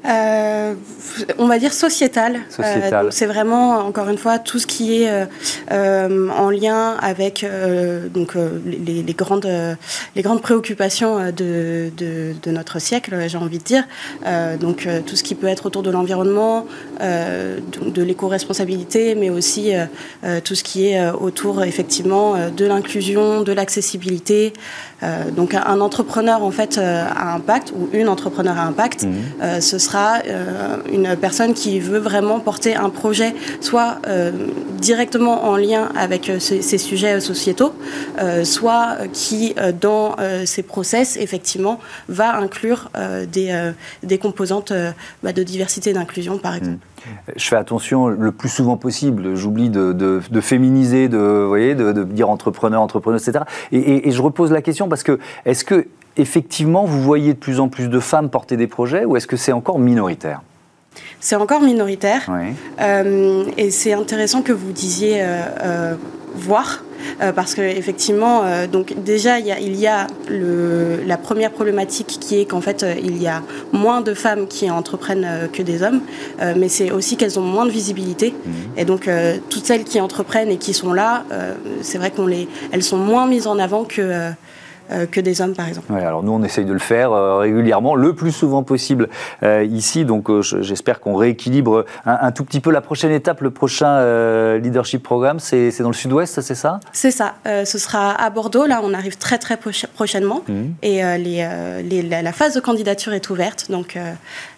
Euh, 0.07 0.75
on 1.39 1.47
va 1.47 1.59
dire 1.59 1.73
sociétal. 1.73 2.41
Euh, 2.61 3.09
c'est 3.11 3.27
vraiment, 3.27 3.79
encore 3.79 4.09
une 4.09 4.19
fois, 4.19 4.39
tout 4.39 4.59
ce 4.59 4.67
qui 4.67 5.03
est 5.03 5.27
euh, 5.71 6.31
en 6.31 6.51
lien 6.51 6.97
avec 7.01 7.45
donc, 8.13 8.35
les, 8.67 9.03
les, 9.03 9.15
grandes, 9.15 9.49
les 10.15 10.23
grandes 10.23 10.43
préoccupations 10.43 11.31
de, 11.31 11.91
de, 11.97 12.35
de 12.43 12.51
notre 12.51 12.79
siècle, 12.79 13.17
j'ai 13.27 13.39
envie 13.39 13.59
de 13.59 13.65
dire. 13.65 13.85
donc 14.61 14.89
tout 15.07 15.17
ce 15.17 15.23
qui 15.23 15.35
peut 15.35 15.49
être 15.49 15.67
autour 15.67 15.83
de 15.83 15.91
l'environnement, 15.91 16.67
de, 17.01 17.91
de 17.91 18.03
l'éco-responsabilité, 18.03 19.15
mais 19.15 19.31
aussi 19.31 19.73
tout 20.45 20.55
ce 20.55 20.65
qui 20.65 20.89
est 20.89 21.11
autour, 21.11 21.63
effectivement, 21.63 22.35
de 22.51 22.65
l'inclusion, 22.65 23.43
de 23.43 23.53
l'accessibilité. 23.53 24.53
donc 25.37 25.55
un, 25.55 25.81
entrepreneur, 25.81 26.43
en 26.43 26.51
fait, 26.51 26.79
à 26.79 27.35
impact, 27.35 27.73
ou 27.77 27.89
une 27.93 28.09
entrepreneur 28.09 28.57
à 28.57 28.63
impact, 28.63 29.05
mmh. 29.05 29.61
ce 29.61 29.79
sera 29.79 30.21
euh, 30.49 30.77
une 30.93 31.17
personne 31.17 31.55
qui 31.55 31.81
veut 31.81 31.99
vraiment 31.99 32.41
porter 32.41 32.75
un 32.75 32.91
projet, 32.91 33.35
soit 33.61 33.99
euh, 34.07 34.33
directement 34.79 35.45
en 35.45 35.57
lien 35.57 35.89
avec 35.97 36.29
euh, 36.29 36.39
ces, 36.39 36.63
ces, 36.63 36.79
sujets 36.79 37.21
sociétaux, 37.21 37.73
soit 38.45 38.99
qui, 39.13 39.55
dans 39.81 40.17
ces 40.45 40.63
process, 40.63 41.17
effectivement, 41.17 41.79
va 42.09 42.37
inclure 42.37 42.91
des, 43.31 43.73
des 44.03 44.19
composantes 44.19 44.73
bah, 45.23 45.33
de 45.33 45.43
diversité 45.43 45.91
et 45.91 45.93
d'inclusion, 45.93 46.39
par 46.39 46.55
exemple. 46.55 46.77
Mmh. 46.77 46.88
Je 47.37 47.47
fais 47.49 47.57
attention 47.57 48.09
le 48.09 48.33
plus 48.33 48.49
souvent 48.49 48.77
possible. 48.77 49.35
J'oublie 49.35 49.71
de, 49.71 50.21
féminiser, 50.41 51.09
de, 51.09 51.45
voyez, 51.47 51.75
de, 51.75 52.05
dire 52.05 52.31
entrepreneur, 52.31 52.81
entrepreneuse, 52.81 53.27
etc. 53.27 53.45
Et, 53.73 53.79
et, 53.79 54.09
et, 54.09 54.11
je 54.11 54.23
repose 54.23 54.53
la 54.53 54.63
question 54.63 54.89
parce 54.89 55.03
que 55.03 55.19
est-ce 55.45 55.65
que 55.65 55.87
effectivement, 56.17 56.85
vous 56.85 57.01
voyez 57.01 57.35
de 57.35 57.39
plus 57.39 57.61
en 57.61 57.69
plus 57.69 57.89
de 57.89 58.01
femmes 58.01 58.29
porter 58.29 58.57
des 58.57 58.67
projets 58.67 59.05
ou 59.05 59.17
est-ce 59.17 59.27
que 59.27 59.37
c'est 59.37 59.53
encore 59.53 59.79
minoritaire? 59.79 60.43
C'est 61.21 61.37
encore 61.37 61.61
minoritaire. 61.61 62.23
Oui. 62.29 62.55
Euh, 62.81 63.45
et 63.57 63.71
c'est 63.71 63.93
intéressant 63.93 64.43
que 64.43 64.53
vous 64.53 64.73
disiez 64.73 65.21
euh, 65.21 65.41
euh, 65.63 65.95
voir. 66.35 66.85
parce 67.35 67.55
qu'effectivement, 67.55 68.43
donc 68.71 68.95
déjà, 69.03 69.39
il 69.39 69.47
y 69.47 69.53
a, 69.53 69.59
il 69.59 69.77
y 69.77 69.87
a 69.87 70.07
le, 70.29 71.01
la 71.07 71.17
première 71.17 71.53
problématique 71.53 72.19
qui 72.21 72.41
est 72.41 72.45
qu'en 72.45 72.61
fait, 72.61 72.85
il 73.03 73.21
y 73.23 73.27
a 73.27 73.43
moins 73.73 74.01
de 74.03 74.15
femmes 74.15 74.47
qui 74.47 74.71
entreprennent 74.71 75.49
que 75.53 75.63
des 75.63 75.83
hommes, 75.83 76.03
mais 76.57 76.69
c'est 76.69 76.91
aussi 76.91 77.17
qu'elles 77.17 77.39
ont 77.39 77.43
moins 77.43 77.67
de 77.67 77.71
visibilité. 77.71 78.33
Mmh. 78.33 78.51
Et 78.77 78.85
donc, 78.85 79.09
toutes 79.49 79.65
celles 79.65 79.85
qui 79.85 80.01
entreprennent 80.01 80.51
et 80.51 80.59
qui 80.59 80.75
sont 80.75 80.93
là, 80.93 81.25
c'est 81.83 81.99
vrai 81.99 82.11
qu'elles 82.11 82.83
sont 82.83 82.99
moins 82.99 83.27
mises 83.27 83.47
en 83.47 83.59
avant 83.59 83.85
que 83.85 84.31
que 85.11 85.21
des 85.21 85.41
hommes, 85.41 85.55
par 85.55 85.69
exemple. 85.69 85.93
Ouais, 85.93 86.05
alors 86.05 86.23
nous, 86.23 86.33
on 86.33 86.43
essaye 86.43 86.65
de 86.65 86.73
le 86.73 86.79
faire 86.79 87.13
euh, 87.13 87.39
régulièrement, 87.39 87.95
le 87.95 88.15
plus 88.15 88.33
souvent 88.33 88.63
possible 88.63 89.09
euh, 89.43 89.65
ici. 89.65 90.05
Donc 90.05 90.29
j'espère 90.41 91.01
qu'on 91.01 91.15
rééquilibre 91.15 91.85
un, 92.07 92.19
un, 92.23 92.33
tout 92.33 92.45
petit 92.45 92.61
peu 92.61 92.71
la 92.71 92.81
prochaine 92.81 93.13
étape, 93.13 93.41
le 93.41 93.51
prochain 93.51 94.57
leadership 94.59 95.03
programme. 95.03 95.41
C'est 95.41 95.79
dans 95.81 95.89
le 95.89 95.95
sud-ouest, 95.95 96.41
c'est 96.41 96.55
ça? 96.55 96.81
C'est 96.93 97.11
ça. 97.11 97.35
ce 97.45 97.79
sera 97.79 98.13
à 98.13 98.31
Bordeaux. 98.31 98.67
Là, 98.67 98.81
on 98.83 98.95
arrive 98.95 99.17
très 99.17 99.39
très 99.39 99.57
prochainement. 99.57 100.43
Mmh. 100.49 100.53
Et 100.83 101.03
les, 101.19 101.83
les, 101.85 102.03
la, 102.03 102.23
la, 102.23 102.33
phase 102.33 102.55
de 102.55 102.61
candidature 102.61 103.13
est 103.13 103.31
ouverte. 103.31 103.71
Donc 103.71 103.99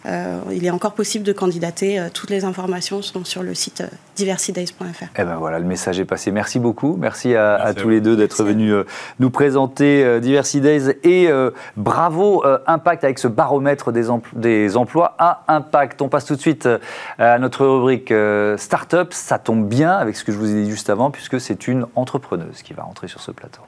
il 0.06 0.64
est 0.64 0.70
encore 0.70 0.92
possible 0.92 1.24
de 1.24 1.32
candidater. 1.32 2.00
toutes 2.14 2.30
les 2.30 2.44
informations 2.44 3.02
sont 3.02 3.24
sur 3.24 3.42
le 3.42 3.54
site 3.54 3.82
diversidays.fr. 4.16 5.04
Eh 5.18 5.24
ben 5.24 5.36
voilà, 5.36 5.58
le 5.58 5.64
message 5.64 5.98
est 6.00 6.04
passé. 6.04 6.30
Merci 6.30 6.58
beaucoup. 6.58 6.96
Merci 7.00 7.34
à, 7.34 7.58
Merci 7.58 7.78
à 7.78 7.82
tous 7.82 7.88
les 7.88 8.00
deux 8.00 8.16
d'être 8.16 8.42
venus 8.44 8.74
nous 9.18 9.30
présenter 9.30 10.19
Diversity 10.20 10.60
Days 10.60 10.90
et 11.02 11.28
euh, 11.28 11.50
bravo 11.76 12.44
euh, 12.44 12.58
Impact 12.66 13.04
avec 13.04 13.18
ce 13.18 13.28
baromètre 13.28 13.92
des, 13.92 14.10
empl 14.10 14.28
des, 14.34 14.76
emplois 14.76 15.14
à 15.18 15.44
Impact. 15.48 16.02
On 16.02 16.08
passe 16.08 16.24
tout 16.24 16.36
de 16.36 16.40
suite 16.40 16.66
euh, 16.66 16.78
à 17.18 17.38
notre 17.38 17.66
rubrique 17.66 18.12
Startup. 18.56 19.12
Ça 19.12 19.38
tombe 19.38 19.66
bien 19.66 19.92
avec 19.92 20.16
ce 20.16 20.24
que 20.24 20.32
je 20.32 20.38
vous 20.38 20.50
ai 20.50 20.64
dit 20.64 20.70
juste 20.70 20.90
avant 20.90 21.10
puisque 21.10 21.40
c'est 21.40 21.68
une 21.68 21.86
entrepreneuse 21.96 22.62
qui 22.62 22.72
va 22.72 22.82
rentrer 22.82 23.08
sur 23.08 23.20
ce 23.20 23.30
plateau. 23.30 23.62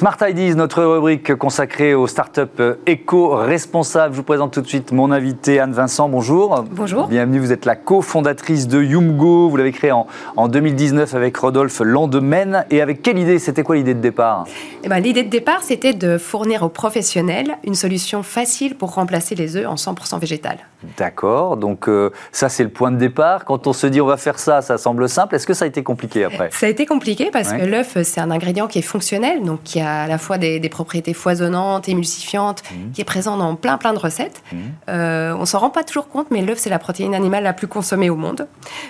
Smart 0.00 0.16
Ideas, 0.26 0.54
notre 0.54 0.82
rubrique 0.82 1.34
consacrée 1.34 1.92
aux 1.92 2.06
startups 2.06 2.78
éco-responsables. 2.86 4.14
Je 4.14 4.16
vous 4.16 4.24
présente 4.24 4.54
tout 4.54 4.62
de 4.62 4.66
suite 4.66 4.92
mon 4.92 5.12
invité 5.12 5.60
Anne 5.60 5.74
Vincent. 5.74 6.08
Bonjour. 6.08 6.64
Bonjour. 6.70 7.06
Bienvenue. 7.06 7.38
Vous 7.38 7.52
êtes 7.52 7.66
la 7.66 7.76
cofondatrice 7.76 8.66
de 8.66 8.82
Yumgo. 8.82 9.50
Vous 9.50 9.56
l'avez 9.58 9.72
créé 9.72 9.92
en, 9.92 10.06
en, 10.36 10.48
2019 10.48 11.14
avec 11.14 11.36
Rodolphe 11.36 11.80
Landemen. 11.80 12.64
Et 12.70 12.80
avec 12.80 13.02
quelle 13.02 13.18
idée? 13.18 13.38
C'était 13.38 13.62
quoi 13.62 13.76
l'idée 13.76 13.92
de 13.92 14.00
départ? 14.00 14.46
Eh 14.82 14.88
ben, 14.88 15.00
L'idée 15.00 15.22
de 15.22 15.28
départ, 15.28 15.62
c'était 15.62 15.92
de 15.92 16.16
fournir 16.16 16.62
aux 16.62 16.70
professionnels 16.70 17.58
une 17.64 17.74
solution 17.74 18.22
facile 18.22 18.76
pour 18.76 18.94
remplacer 18.94 19.34
les 19.34 19.58
œufs 19.58 19.66
en 19.66 19.74
100% 19.74 20.18
végétal. 20.18 20.56
D'accord. 20.96 21.56
Donc 21.56 21.88
euh, 21.88 22.10
ça, 22.32 22.48
c'est 22.48 22.64
le 22.64 22.70
point 22.70 22.90
de 22.90 22.96
départ. 22.96 23.44
Quand 23.44 23.66
on 23.66 23.72
se 23.72 23.86
dit 23.86 24.00
on 24.00 24.06
va 24.06 24.16
faire 24.16 24.38
ça, 24.38 24.62
ça 24.62 24.78
semble 24.78 25.08
simple. 25.08 25.34
Est-ce 25.34 25.46
que 25.46 25.54
ça 25.54 25.64
a 25.64 25.68
été 25.68 25.82
compliqué 25.82 26.24
après? 26.24 26.50
Ça 26.52 26.66
a 26.66 26.68
été 26.68 26.86
compliqué 26.86 27.30
parce 27.32 27.50
ouais. 27.50 27.60
que 27.60 27.64
l'œuf, 27.66 27.96
c'est 28.02 28.20
un 28.20 28.30
ingrédient 28.30 28.66
qui 28.66 28.78
est 28.78 28.82
fonctionnel, 28.82 29.42
donc 29.42 29.62
qui 29.62 29.80
a 29.80 30.02
à 30.02 30.06
la 30.06 30.18
fois 30.18 30.38
des, 30.38 30.58
des 30.60 30.68
propriétés 30.68 31.14
foisonnantes, 31.14 31.88
émulsifiantes, 31.88 32.62
mmh. 32.62 32.92
qui 32.92 33.00
est 33.00 33.04
présent 33.04 33.36
dans 33.36 33.54
plein 33.56 33.78
plein 33.78 33.92
de 33.92 33.98
recettes. 33.98 34.42
Mmh. 34.52 34.56
Euh, 34.88 35.34
on 35.38 35.44
s'en 35.44 35.58
rend 35.58 35.70
pas 35.70 35.84
toujours 35.84 36.08
compte, 36.08 36.30
mais 36.30 36.42
l'œuf 36.42 36.58
c'est 36.58 36.70
la 36.70 36.78
protéine 36.78 37.14
animale 37.14 37.44
la 37.44 37.52
plus 37.52 37.68
consommée 37.68 38.10
au 38.10 38.16
monde. 38.16 38.46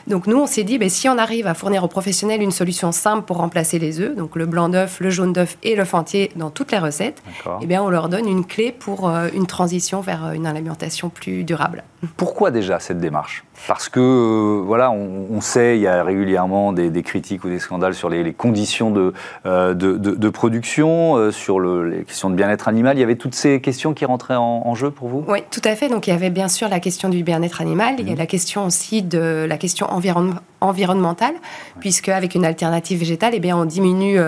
Donc 0.07 0.26
nous 0.26 0.38
on 0.38 0.46
s'est 0.46 0.64
dit, 0.64 0.79
ben, 0.79 0.88
si 0.88 1.09
on 1.09 1.18
arrive 1.18 1.46
à 1.46 1.55
fournir 1.55 1.83
aux 1.85 1.88
professionnels 1.88 2.42
une 2.42 2.53
solution 2.53 2.92
simple 2.92 3.24
pour 3.24 3.38
remplacer 3.38 3.79
les 3.79 4.00
œufs, 4.00 4.14
donc 4.14 4.37
le 4.37 4.46
blanc 4.46 4.68
d'œuf, 4.68 5.00
le 5.00 5.11
jaune 5.11 5.33
d'œuf 5.33 5.57
et 5.62 5.76
l'œuf 5.76 5.94
entier 5.94 6.31
dans 6.37 6.50
toutes 6.50 6.72
les 6.72 6.79
recettes, 6.79 7.22
eh 7.61 7.66
bien 7.66 7.83
on 7.83 7.90
leur 7.90 8.09
donne 8.09 8.29
une 8.29 8.44
clé 8.44 8.72
pour 8.72 9.09
euh, 9.09 9.29
une 9.35 9.46
transition 9.46 10.00
vers 10.00 10.33
une 10.33 10.46
alimentation 10.46 11.09
plus 11.09 11.44
durable. 11.44 11.79
Pourquoi 12.16 12.50
déjà 12.50 12.80
cette 12.80 12.98
démarche? 12.98 13.44
Parce 13.66 13.88
que 13.88 14.00
euh, 14.00 14.62
voilà, 14.64 14.90
on, 14.90 15.26
on, 15.30 15.40
sait, 15.40 15.76
il 15.76 15.82
y 15.82 15.86
a 15.86 16.02
régulièrement 16.02 16.72
des, 16.72 16.90
des, 16.90 17.02
critiques 17.02 17.44
ou 17.44 17.48
des 17.48 17.58
scandales 17.58 17.94
sur 17.94 18.08
les, 18.08 18.22
les 18.22 18.32
conditions 18.32 18.90
de, 18.90 19.12
euh, 19.46 19.74
de, 19.74 19.96
de, 19.96 20.12
de, 20.12 20.28
production, 20.28 21.16
euh, 21.16 21.30
sur 21.30 21.60
le, 21.60 21.88
les 21.88 22.04
questions 22.04 22.30
de 22.30 22.34
bien-être 22.34 22.68
animal. 22.68 22.96
Il 22.96 23.00
y 23.00 23.04
avait 23.04 23.16
toutes 23.16 23.34
ces 23.34 23.60
questions 23.60 23.94
qui 23.94 24.04
rentraient 24.04 24.36
en, 24.36 24.62
en, 24.64 24.74
jeu 24.74 24.90
pour 24.90 25.08
vous? 25.08 25.24
Oui, 25.28 25.40
tout 25.50 25.60
à 25.64 25.74
fait. 25.76 25.88
Donc 25.88 26.06
il 26.06 26.10
y 26.10 26.12
avait 26.12 26.30
bien 26.30 26.48
sûr 26.48 26.68
la 26.68 26.80
question 26.80 27.08
du 27.08 27.22
bien-être 27.22 27.60
animal. 27.60 27.94
Mmh. 27.94 28.00
Il 28.00 28.08
y 28.08 28.12
a 28.12 28.16
la 28.16 28.26
question 28.26 28.64
aussi 28.64 29.02
de 29.02 29.46
la 29.48 29.56
question 29.56 29.86
environ, 29.90 30.34
environnementale, 30.60 31.34
ouais. 31.34 31.80
puisque 31.80 32.08
avec 32.08 32.34
une 32.34 32.44
alternative 32.44 33.00
végétale, 33.00 33.32
eh 33.34 33.40
bien, 33.40 33.56
on 33.56 33.64
diminue 33.64 34.18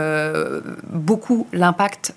beaucoup 0.90 1.46
l'impact 1.52 2.14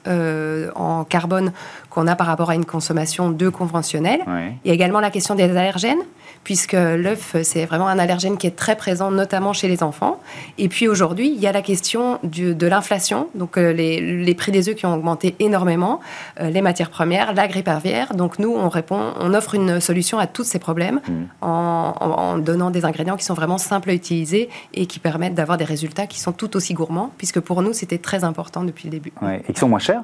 en 0.75 1.03
carbone 1.05 1.51
qu'on 1.89 2.07
a 2.07 2.15
par 2.15 2.27
rapport 2.27 2.49
à 2.49 2.55
une 2.55 2.65
consommation 2.65 3.29
d'œufs 3.29 3.51
conventionnelle. 3.51 4.19
Ouais. 4.27 4.53
Il 4.63 4.67
y 4.67 4.71
a 4.71 4.73
également 4.73 4.99
la 4.99 5.11
question 5.11 5.35
des 5.35 5.43
allergènes, 5.43 6.01
puisque 6.43 6.75
l'œuf, 7.05 7.35
c'est 7.43 7.65
vraiment 7.65 7.87
un 7.87 7.99
allergène 7.99 8.37
qui 8.37 8.47
est 8.47 8.55
très 8.55 8.75
présent, 8.75 9.11
notamment 9.11 9.53
chez 9.53 9.67
les 9.67 9.83
enfants. 9.83 10.19
Et 10.57 10.67
puis 10.67 10.87
aujourd'hui, 10.87 11.29
il 11.29 11.39
y 11.39 11.47
a 11.47 11.51
la 11.51 11.61
question 11.61 12.19
de 12.23 12.67
l'inflation, 12.67 13.29
donc 13.35 13.57
euh, 13.57 13.71
les, 13.71 14.35
prix 14.35 14.51
des 14.51 14.67
œufs 14.67 14.75
qui 14.75 14.85
ont 14.85 14.93
augmenté 14.93 15.35
énormément, 15.39 16.01
euh, 16.41 16.49
les 16.49 16.61
matières 16.61 16.89
premières, 16.89 17.33
la 17.33 17.47
grippe 17.47 17.67
aviaire. 17.67 18.13
Donc 18.15 18.39
nous, 18.39 18.53
on 18.53 18.69
répond, 18.69 19.13
on 19.19 19.33
offre 19.33 19.55
une 19.55 19.79
solution 19.79 20.19
à 20.19 20.27
tous 20.27 20.43
ces 20.43 20.59
problèmes 20.59 20.99
mmh. 21.07 21.11
en, 21.41 22.37
donnant 22.37 22.71
des 22.71 22.83
ingrédients 22.83 23.15
qui 23.15 23.23
sont 23.23 23.33
vraiment 23.33 23.57
simples 23.57 23.91
à 23.91 23.93
utiliser 23.93 24.49
et 24.73 24.85
qui 24.87 24.99
permettent 24.99 25.35
d'avoir 25.35 25.57
des 25.57 25.63
résultats 25.63 26.07
qui 26.07 26.19
sont 26.19 26.33
tout 26.33 26.57
aussi 26.57 26.73
gourmands, 26.73 27.11
puisque 27.17 27.39
pour 27.39 27.61
nous, 27.61 27.73
c'était 27.73 27.97
très 27.97 28.23
important 28.23 28.63
depuis 28.63 28.85
le 28.85 28.91
début. 28.91 29.13
Et 29.47 29.53
qui 29.53 29.59
sont 29.59 29.69
moins 29.69 29.79
chers? 29.79 30.03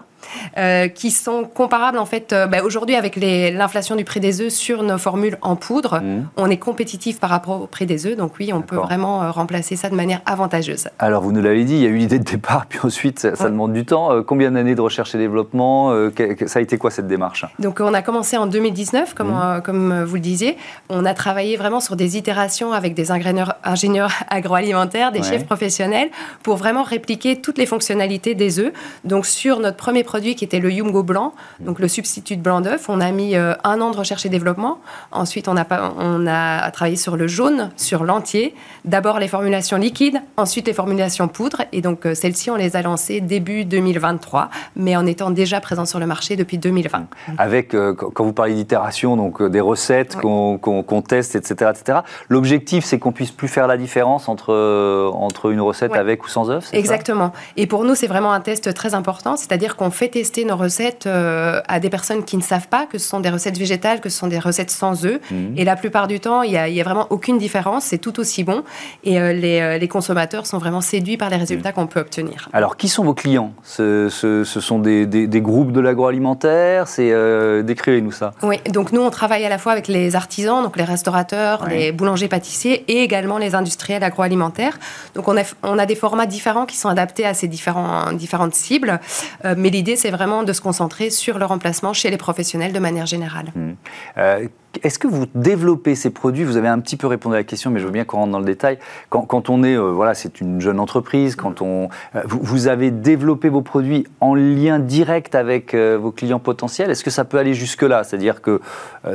Euh, 0.58 0.88
Qui 0.88 1.12
sont 1.12 1.44
comparables, 1.44 1.98
en 1.98 2.06
fait, 2.06 2.34
bah, 2.50 2.64
aujourd'hui 2.64 2.96
avec 2.96 3.16
l'inflation 3.16 3.96
du 3.96 4.06
prix 4.06 4.20
des 4.20 4.42
œufs 4.42 4.54
sur 4.54 4.84
nos 4.84 4.98
formules 4.98 5.38
en 5.42 5.56
poudre, 5.56 6.00
mmh. 6.00 6.28
on 6.38 6.50
est 6.50 6.58
compétitif 6.58 6.91
par 7.20 7.30
rapport 7.30 7.62
au 7.62 7.68
prix 7.68 7.86
des 7.86 8.06
œufs. 8.06 8.16
Donc 8.16 8.34
oui, 8.40 8.52
on 8.54 8.62
peut 8.62 8.76
vraiment 8.76 9.32
remplacer 9.32 9.76
ça 9.76 9.90
de 9.90 9.96
manière 9.96 10.22
avantageuse. 10.26 10.88
Alors 11.00 11.22
vous 11.22 11.32
nous 11.32 11.42
l'avez 11.42 11.64
dit, 11.64 11.76
il 11.76 11.82
y 11.82 11.86
a 11.86 11.90
eu 11.90 11.98
l'idée 11.98 12.20
de 12.20 12.24
départ, 12.24 12.66
puis 12.70 12.80
ensuite 12.84 13.20
ça, 13.20 13.50
demande 13.50 13.74
du 13.74 13.86
temps. 13.86 14.12
Euh, 14.12 14.22
combien 14.22 14.52
d'années 14.52 14.76
de 14.76 14.82
recherche 14.82 15.16
et 15.16 15.18
développement 15.18 15.92
euh, 15.92 16.12
Ça 16.48 16.60
a 16.60 16.62
été 16.62 16.78
quoi 16.78 16.92
cette 16.92 17.08
démarche? 17.08 17.46
Donc 17.60 17.80
on 17.80 17.94
a 17.94 18.02
commencé 18.02 18.38
en 18.38 18.48
2019, 18.48 19.14
comme, 19.14 19.32
mmh. 19.32 19.42
euh, 19.44 19.62
comme 19.62 20.04
vous 20.04 20.16
le 20.16 20.22
disiez. 20.22 20.58
On 20.90 21.06
a 21.06 21.14
travaillé 21.14 21.58
vraiment 21.58 21.80
sur 21.80 21.96
des 21.96 22.18
itérations 22.18 22.74
avec 22.74 22.94
des 22.94 23.12
ingénieurs, 23.12 23.56
ingénieurs 23.64 24.12
agroalimentaires, 24.30 25.12
des 25.12 25.24
chefs 25.24 25.46
professionnels, 25.46 26.10
pour 26.44 26.58
vraiment 26.58 26.84
répliquer 26.84 27.42
toutes 27.42 27.58
les 27.58 27.66
fonctionnalités 27.66 28.36
des 28.36 28.60
œufs. 28.60 28.74
Donc 29.04 29.26
sur 29.26 29.60
notre 29.60 29.78
premier 29.78 30.04
produit 30.04 30.36
qui 30.36 30.44
était 30.44 30.60
le 30.60 30.72
Yumgo 30.72 31.04
blanc, 31.04 31.34
donc 31.60 31.80
le 31.80 31.88
substitut 31.88 32.38
de 32.38 32.42
blanc 32.42 32.62
d'œuf, 32.62 32.90
on 32.90 33.00
a 33.02 33.12
mis 33.12 33.36
un 33.36 33.82
an 33.82 33.92
de 33.92 33.98
recherche 33.98 34.26
et 34.26 34.30
développement. 34.30 34.80
Ensuite 35.12 35.48
on 35.48 35.58
a, 35.58 35.66
on 35.98 36.28
a 36.28 36.71
travaillé 36.72 36.96
sur 36.96 37.18
le 37.18 37.28
jaune, 37.28 37.70
sur 37.78 38.04
l'entier. 38.04 38.56
D'abord 38.86 39.20
les 39.20 39.28
formulations 39.28 39.78
liquides, 39.78 40.22
ensuite 40.38 40.68
les 40.68 40.74
formulations 40.74 41.28
poudre. 41.28 41.64
Et 41.72 41.82
donc, 41.82 42.06
euh, 42.06 42.16
celles-ci, 42.16 42.50
on 42.50 42.56
les 42.56 42.76
a 42.76 42.82
lancées 42.82 43.22
début 43.22 43.66
2023, 43.66 44.50
mais 44.76 44.96
en 44.96 45.06
étant 45.06 45.32
déjà 45.32 45.60
présents 45.60 45.86
sur 45.86 46.00
le 46.00 46.06
marché 46.06 46.36
depuis 46.36 46.58
2020. 46.58 47.08
Avec, 47.38 47.74
euh, 47.74 47.94
quand 47.94 48.24
vous 48.24 48.34
parlez 48.34 48.56
d'itération, 48.56 49.18
donc 49.18 49.42
euh, 49.42 49.50
des 49.50 49.60
recettes 49.60 50.18
qu'on 50.18 51.04
teste, 51.08 51.36
etc. 51.36 51.72
etc. 51.76 52.00
L'objectif, 52.30 52.86
c'est 52.86 53.00
qu'on 53.00 53.12
puisse 53.12 53.32
plus 53.32 53.48
faire 53.48 53.68
la 53.68 53.78
différence 53.78 54.30
entre, 54.30 55.12
entre 55.14 55.52
une 55.52 55.62
recette 55.62 55.96
avec 55.96 56.24
ou 56.24 56.28
sans 56.28 56.50
œufs 56.50 56.70
Exactement. 56.74 57.32
et 57.58 57.68
pour 57.68 57.84
nous, 57.84 57.96
c'est 57.96 58.08
vraiment 58.08 58.32
un 58.32 58.42
test 58.42 58.74
très 58.74 58.94
important, 58.94 59.36
c'est-à-dire 59.36 59.76
qu'on 59.76 59.92
fait 59.92 60.10
tester 60.10 60.46
nos 60.46 60.56
recettes 60.56 61.08
à 61.08 61.80
des 61.80 61.90
personnes 61.90 62.24
qui 62.24 62.38
ne 62.38 62.42
savent 62.42 62.68
pas 62.68 62.86
que 62.86 62.98
ce 62.98 63.08
sont 63.08 63.20
des 63.20 63.30
recettes 63.30 63.58
végétales, 63.58 64.02
que 64.02 64.10
ce 64.10 64.18
sont 64.18 64.28
des 64.28 64.40
recettes 64.40 64.72
sans 64.72 65.06
œufs. 65.06 65.20
Mmh. 65.32 65.58
Et 65.58 65.66
la 65.66 65.76
plupart 65.76 66.08
du 66.08 66.20
temps, 66.20 66.44
il 66.44 66.52
n'y 66.52 66.58
a, 66.58 66.61
a, 66.62 66.84
vraiment 66.84 67.08
aucune 67.10 67.38
différence, 67.38 67.86
c'est 67.86 67.97
tout 67.97 68.19
aussi 68.19 68.43
bon. 68.43 68.63
Et 69.04 69.19
les, 69.19 69.80
les 69.80 69.88
consommateurs 69.88 70.45
sont 70.45 70.58
vraiment 70.58 70.82
séduits 70.82 71.17
par 71.17 71.30
les 71.30 71.38
résultats 71.38 71.71
qu'on 71.71 71.88
peut 71.88 72.00
obtenir. 72.00 72.50
Alors, 72.54 72.78
qui 72.78 72.89
sont 72.89 73.04
vos 73.04 73.13
clients? 73.13 73.54
Ce, 73.63 74.10
sont 74.10 74.80
des, 74.80 75.41
groupes 75.41 75.71
de 75.71 75.80
l'agroalimentaire 75.80 76.88
C'est 76.88 77.12
euh, 77.12 77.63
Décrivez-nous 77.63 78.12
ça. 78.12 78.34
Oui, 78.43 78.60
donc 78.69 78.91
nous, 78.91 79.02
on 79.02 79.10
travaille 79.10 79.45
à 79.45 79.50
la 79.50 79.58
fois 79.58 79.71
avec 79.71 79.88
les 79.88 80.15
artisans, 80.15 80.63
donc 80.63 80.78
les 80.78 80.84
restaurateurs, 80.84 81.67
les 81.67 81.91
boulangers-pâtissiers 81.91 82.86
et 82.88 83.04
également 83.04 83.38
les 83.38 83.56
industriels 83.56 84.04
agroalimentaires. 84.04 84.78
Donc, 85.15 85.28
on 85.28 85.38
a, 85.38 85.43
on 85.63 85.78
a 85.78 85.86
des 85.86 85.95
formats 85.95 86.26
différents 86.26 86.65
qui 86.65 86.78
sont 86.78 86.89
adaptés 86.89 87.26
à 87.26 87.34
ces 87.34 87.47
différents, 87.47 88.13
différentes 88.13 88.56
cibles. 88.56 89.00
Euh, 89.45 89.56
mais 89.58 89.69
l'idée, 89.69 89.95
c'est 89.95 90.12
vraiment 90.12 90.43
de 90.43 90.54
se 90.54 90.62
concentrer 90.62 91.10
sur 91.10 91.39
le 91.39 91.45
remplacement 91.45 91.93
chez 91.93 92.10
les 92.10 92.17
professionnels 92.17 92.74
de 92.74 92.80
manière 92.80 93.06
générale. 93.06 93.52
Mm. 93.56 94.47
Est-ce 94.84 95.00
que 95.00 95.08
vous 95.08 95.26
développez 95.36 95.96
ces 95.96 96.10
produits? 96.10 96.44
Vous 96.44 96.58
avez 96.58 96.68
un 96.68 96.80
petit 96.80 96.96
peu 96.96 97.08
répondu 97.08 97.36
à 97.36 97.40
la 97.40 97.44
question, 97.44 97.72
mais 97.72 97.80
je 97.80 97.86
veux 97.86 97.92
bien 97.92 98.06
qu'on 98.06 98.18
rentre 98.18 98.32
dans 98.32 98.40
le 98.40 98.46
détail. 98.46 98.78
Quand, 99.10 99.50
on 99.50 99.64
est, 99.64 99.76
euh, 99.76 99.92
voilà, 99.92 100.14
c'est 100.14 100.40
une 100.40 100.62
jeune 100.62 100.80
entreprise, 100.80 101.36
quand 101.36 101.62
on, 101.62 101.90
euh, 102.16 102.22
vous, 102.26 102.68
avez 102.68 102.90
développé 102.90 103.50
vos 103.50 103.62
produits 103.62 104.08
en 104.22 104.34
lien 104.34 104.80
direct 104.80 105.36
avec 105.36 105.74
euh, 105.74 105.98
vos 106.02 106.12
clients 106.12 106.40
potentiels. 106.40 106.90
Est-ce 106.90 107.04
que 107.04 107.10
ça 107.10 107.26
peut 107.26 107.38
aller 107.38 107.54
jusque 107.54 107.82
là 107.82 108.04
C'est-à-dire 108.04 108.42
que 108.42 108.62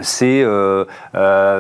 c'est 0.03 0.45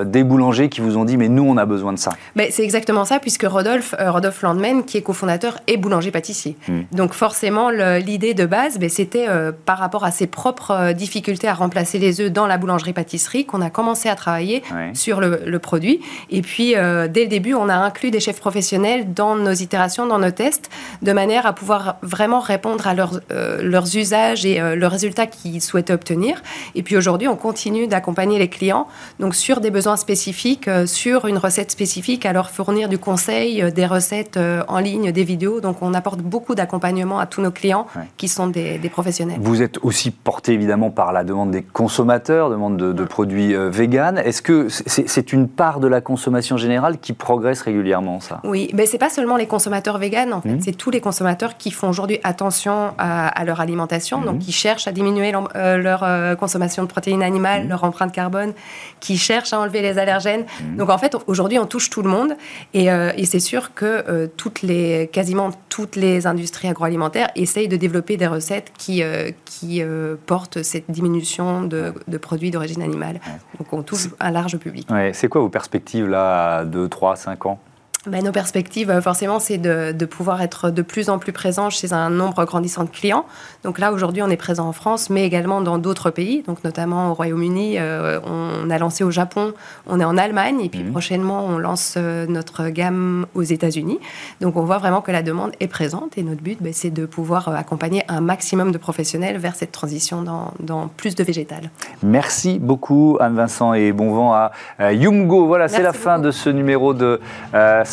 des 0.05 0.25
boulangers 0.25 0.69
qui 0.69 0.81
vous 0.81 0.97
ont 0.97 1.05
dit, 1.05 1.17
mais 1.17 1.29
nous, 1.29 1.45
on 1.45 1.57
a 1.57 1.65
besoin 1.65 1.93
de 1.93 1.99
ça. 1.99 2.11
Mais 2.35 2.51
c'est 2.51 2.65
exactement 2.65 3.05
ça, 3.05 3.19
puisque 3.19 3.45
Rodolphe, 3.45 3.95
Rodolphe 3.99 4.43
Landman, 4.43 4.85
qui 4.85 4.99
est 4.99 5.03
cofondateur, 5.03 5.59
est 5.67 5.77
boulanger-pâtissier. 5.77 6.57
Hmm. 6.69 6.83
Donc 6.93 7.15
forcément, 7.15 7.71
l'idée 7.71 8.35
de 8.35 8.47
base, 8.47 8.79
ben, 8.79 8.91
c'était 8.91 9.27
par 9.65 9.79
rapport 9.79 10.05
à 10.05 10.11
ses 10.11 10.27
propres 10.27 10.93
difficultés 10.93 11.49
à 11.49 11.55
remplacer 11.55 11.99
les 11.99 12.21
œufs 12.21 12.31
dans 12.31 12.47
la 12.47 12.59
boulangerie-pâtisserie 12.59 13.47
qu'on 13.47 13.63
a 13.63 13.71
commencé 13.71 13.86
commencé 13.87 14.09
à 14.09 14.17
travailler 14.17 14.65
sur 14.95 15.21
le, 15.21 15.59
produit. 15.61 16.01
Et 16.29 16.43
puis, 16.43 16.75
euh, 16.77 17.07
dès 17.09 17.23
le 17.23 17.29
début, 17.29 17.55
on 17.55 17.69
a 17.69 17.77
inclus 17.77 18.11
des 18.11 18.19
chefs 18.19 18.41
professionnels 18.41 19.15
dans 19.15 19.37
nos 19.37 19.53
itérations, 19.53 20.07
dans 20.07 20.19
nos 20.19 20.33
tests, 20.33 20.71
de 21.03 21.13
manière 21.13 21.47
à 21.47 21.53
pouvoir 21.53 21.97
vraiment 22.03 22.41
répondre 22.41 22.87
à 22.89 22.95
leurs, 22.95 23.21
euh, 23.31 23.63
leurs 23.63 23.97
usages 23.97 24.45
et 24.45 24.61
euh, 24.61 24.75
le 24.75 24.87
résultat 24.89 25.27
qu'ils 25.27 25.63
souhaitaient 25.63 25.93
obtenir. 25.93 26.43
Et 26.75 26.83
puis 26.83 26.97
aujourd'hui, 26.97 27.29
on 27.29 27.37
continue 27.37 27.87
d'accompagner 27.87 28.41
les 28.41 28.49
clients 28.49 28.89
donc 29.21 29.37
sur 29.37 29.61
des 29.61 29.71
besoins 29.71 29.97
spécifiques, 29.97 30.69
sur 30.87 31.27
une 31.27 31.39
recette 31.39 31.71
spécifique, 31.71 32.27
à 32.27 32.33
leur 32.33 32.51
fournir 32.51 32.89
du 32.89 32.99
conseil, 32.99 33.73
des 33.73 33.87
recettes 33.87 34.39
en 34.69 34.79
ligne, 34.81 35.13
des 35.13 35.25
vidéos. 35.25 35.61
Donc 35.61 35.81
on 35.81 35.95
apporte 35.95 36.21
beaucoup 36.21 36.57
d'accompagnement 36.57 37.21
à 37.21 37.27
tous 37.27 37.41
nos 37.41 37.53
clients 37.53 37.87
qui 38.17 38.27
sont 38.27 38.49
des, 38.49 38.81
professionnels. 38.91 39.39
Vous 39.41 39.63
êtes 39.63 39.79
aussi 39.83 40.11
porté 40.11 40.53
évidemment 40.53 40.91
par 40.91 41.13
la 41.13 41.23
demande 41.23 41.53
des 41.53 41.63
consommateurs, 41.63 42.51
demande 42.51 42.77
de, 42.77 42.93
de 42.93 43.05
produits 43.05 43.55
vegan. 43.77 44.19
Est-ce 44.19 44.43
que 44.43 44.69
c'est 44.69 45.33
une 45.33 45.49
part 45.49 45.81
de 45.81 45.87
la 45.87 46.01
consommation 46.01 46.57
générale 46.57 46.99
qui 46.99 47.13
progresse 47.13 47.63
régulièrement, 47.63 48.21
ça? 48.21 48.41
Oui, 48.45 48.71
mais 48.75 48.87
c'est 48.87 48.99
pas 48.99 49.11
seulement 49.11 49.37
les 49.37 49.47
consommateurs 49.47 49.99
véganes, 49.99 50.33
en 50.33 50.41
fait. 50.41 50.49
Mmh. 50.49 50.61
C'est 50.63 50.77
tous 50.77 50.91
les 50.91 51.01
consommateurs 51.01 51.57
qui 51.57 51.71
font 51.71 51.89
aujourd'hui 51.89 52.19
attention 52.25 52.95
à, 52.99 53.45
leur 53.45 53.61
alimentation, 53.61 54.23
donc 54.23 54.37
mmh. 54.37 54.39
qui 54.39 54.53
cherchent 54.53 54.89
à 54.89 54.93
diminuer 54.93 55.33
euh, 55.55 55.77
leur 55.77 56.03
euh, 56.03 56.35
consommation 56.35 56.83
de 56.83 56.89
protéines 56.89 57.23
animales, 57.23 57.67
mmh. 57.67 57.69
leur 57.69 57.85
empreinte 57.85 58.13
carbone, 58.13 58.53
qui 59.01 59.19
cherchent 59.19 59.53
à 59.53 59.61
enlever 59.61 59.83
les 59.83 59.99
allergènes. 59.99 60.45
Donc 60.77 60.91
en 60.91 60.99
fait, 60.99 61.17
aujourd'hui, 61.27 61.59
on 61.59 61.67
touche 61.67 61.91
tout 61.91 62.03
le 62.03 62.09
monde. 62.09 62.37
Et, 62.75 62.91
euh, 62.91 63.13
c'est 63.27 63.41
sûr 63.41 63.75
que 63.75 64.27
toutes 64.37 64.63
les, 64.63 65.11
quasiment 65.13 65.51
toutes 65.69 65.97
les 65.97 66.29
industries 66.29 66.69
agroalimentaires 66.69 67.29
essayent 67.35 67.67
de 67.67 67.77
développer 67.77 68.17
des 68.17 68.29
recettes 68.29 68.73
qui, 68.79 69.03
qui 69.45 69.83
portent 70.27 70.63
cette 70.63 70.89
diminution 70.89 71.65
de, 71.65 71.93
de 72.07 72.19
produits 72.19 72.53
d'origine 72.53 72.83
animale. 72.83 73.21
Donc 73.59 73.66
on 73.73 73.83
touche 73.83 74.09
un 74.21 74.31
large 74.31 74.57
public. 74.59 74.89
c'est 75.13 75.29
quoi 75.29 75.41
vos 75.41 75.49
perspectives 75.49 76.09
là, 76.09 76.59
à 76.59 76.65
2, 76.65 76.89
3, 76.89 77.17
5 77.17 77.47
ans? 77.47 77.59
Ben, 78.07 78.25
nos 78.25 78.33
perspectives, 78.33 78.91
euh, 78.91 79.01
forcément, 79.01 79.41
c'est 79.41 79.59
de, 79.59 80.05
pouvoir 80.07 80.41
être 80.43 80.71
de 80.71 80.83
plus 80.83 81.11
en 81.11 81.19
plus 81.19 81.33
présent 81.33 81.71
chez 81.71 81.93
un 81.93 82.09
nombre 82.11 82.45
grandissant 82.45 82.85
de 82.85 82.89
clients. 82.89 83.25
Donc 83.65 83.79
là, 83.79 83.93
aujourd'hui, 83.93 84.23
on 84.23 84.29
est 84.29 84.37
présent 84.37 84.69
en 84.69 84.73
France, 84.73 85.11
mais 85.11 85.25
également 85.25 85.61
dans 85.61 85.79
d'autres 85.79 86.11
pays, 86.11 86.43
donc 86.47 86.63
notamment 86.63 87.11
au 87.11 87.15
Royaume-Uni. 87.15 87.79
Euh, 87.79 88.21
on 88.25 88.71
a 88.71 88.79
lancé 88.79 89.03
au 89.03 89.11
Japon, 89.11 89.53
on 89.87 89.99
est 89.99 90.05
en 90.05 90.17
Allemagne, 90.17 90.61
et 90.61 90.69
puis 90.69 90.85
mhm. 90.85 90.93
prochainement, 90.93 91.45
on 91.47 91.59
lance 91.59 91.95
euh, 91.97 92.27
notre 92.29 92.69
gamme 92.69 93.27
aux 93.35 93.43
États-Unis. 93.43 93.99
Donc 94.41 94.57
on 94.57 94.65
voit 94.65 94.79
vraiment 94.79 95.01
que 95.01 95.11
la 95.11 95.23
demande 95.23 95.53
est 95.59 95.67
présente, 95.67 96.17
et 96.17 96.23
notre 96.23 96.43
but, 96.43 96.59
ben, 96.63 96.73
c'est 96.73 96.91
de 96.91 97.07
pouvoir 97.07 97.49
accompagner 97.49 98.05
un 98.09 98.21
maximum 98.21 98.71
de 98.71 98.79
professionnels 98.79 99.39
vers 99.39 99.57
cette 99.57 99.73
transition 99.73 100.23
dans, 100.23 100.89
plus 100.97 101.15
de 101.17 101.25
végétal. 101.25 101.71
Merci 102.03 102.59
beaucoup, 102.61 103.19
Anne-Vincent, 103.21 103.75
et 103.75 103.93
bon 103.93 104.13
vent 104.13 104.33
à 104.35 104.93
Yumgo. 104.93 105.47
Voilà, 105.47 105.69
c'est 105.69 105.83
la 105.83 105.93
fin 105.93 106.19
de 106.19 106.31
ce 106.31 106.51
numéro 106.51 106.95
de 106.95 107.21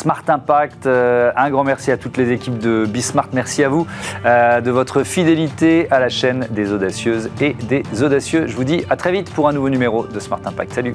Smart 0.04 0.22
Impact. 0.28 0.86
Euh, 0.86 1.32
un 1.34 1.48
grand 1.48 1.64
merci 1.64 1.90
à 1.90 1.96
toutes 1.96 2.18
les 2.18 2.30
équipes 2.30 2.58
de 2.58 2.84
Bismart. 2.86 3.28
Merci 3.32 3.64
à 3.64 3.70
vous 3.70 3.86
euh, 4.26 4.60
de 4.60 4.70
votre 4.70 5.02
fidélité 5.02 5.88
à 5.90 5.98
la 5.98 6.10
chaîne 6.10 6.46
des 6.50 6.72
audacieuses 6.72 7.30
et 7.40 7.54
des 7.54 8.02
audacieux. 8.02 8.46
Je 8.46 8.54
vous 8.54 8.64
dis 8.64 8.84
à 8.90 8.96
très 8.96 9.12
vite 9.12 9.32
pour 9.32 9.48
un 9.48 9.54
nouveau 9.54 9.70
numéro 9.70 10.06
de 10.06 10.20
Smart 10.20 10.40
Impact. 10.44 10.74
Salut 10.74 10.94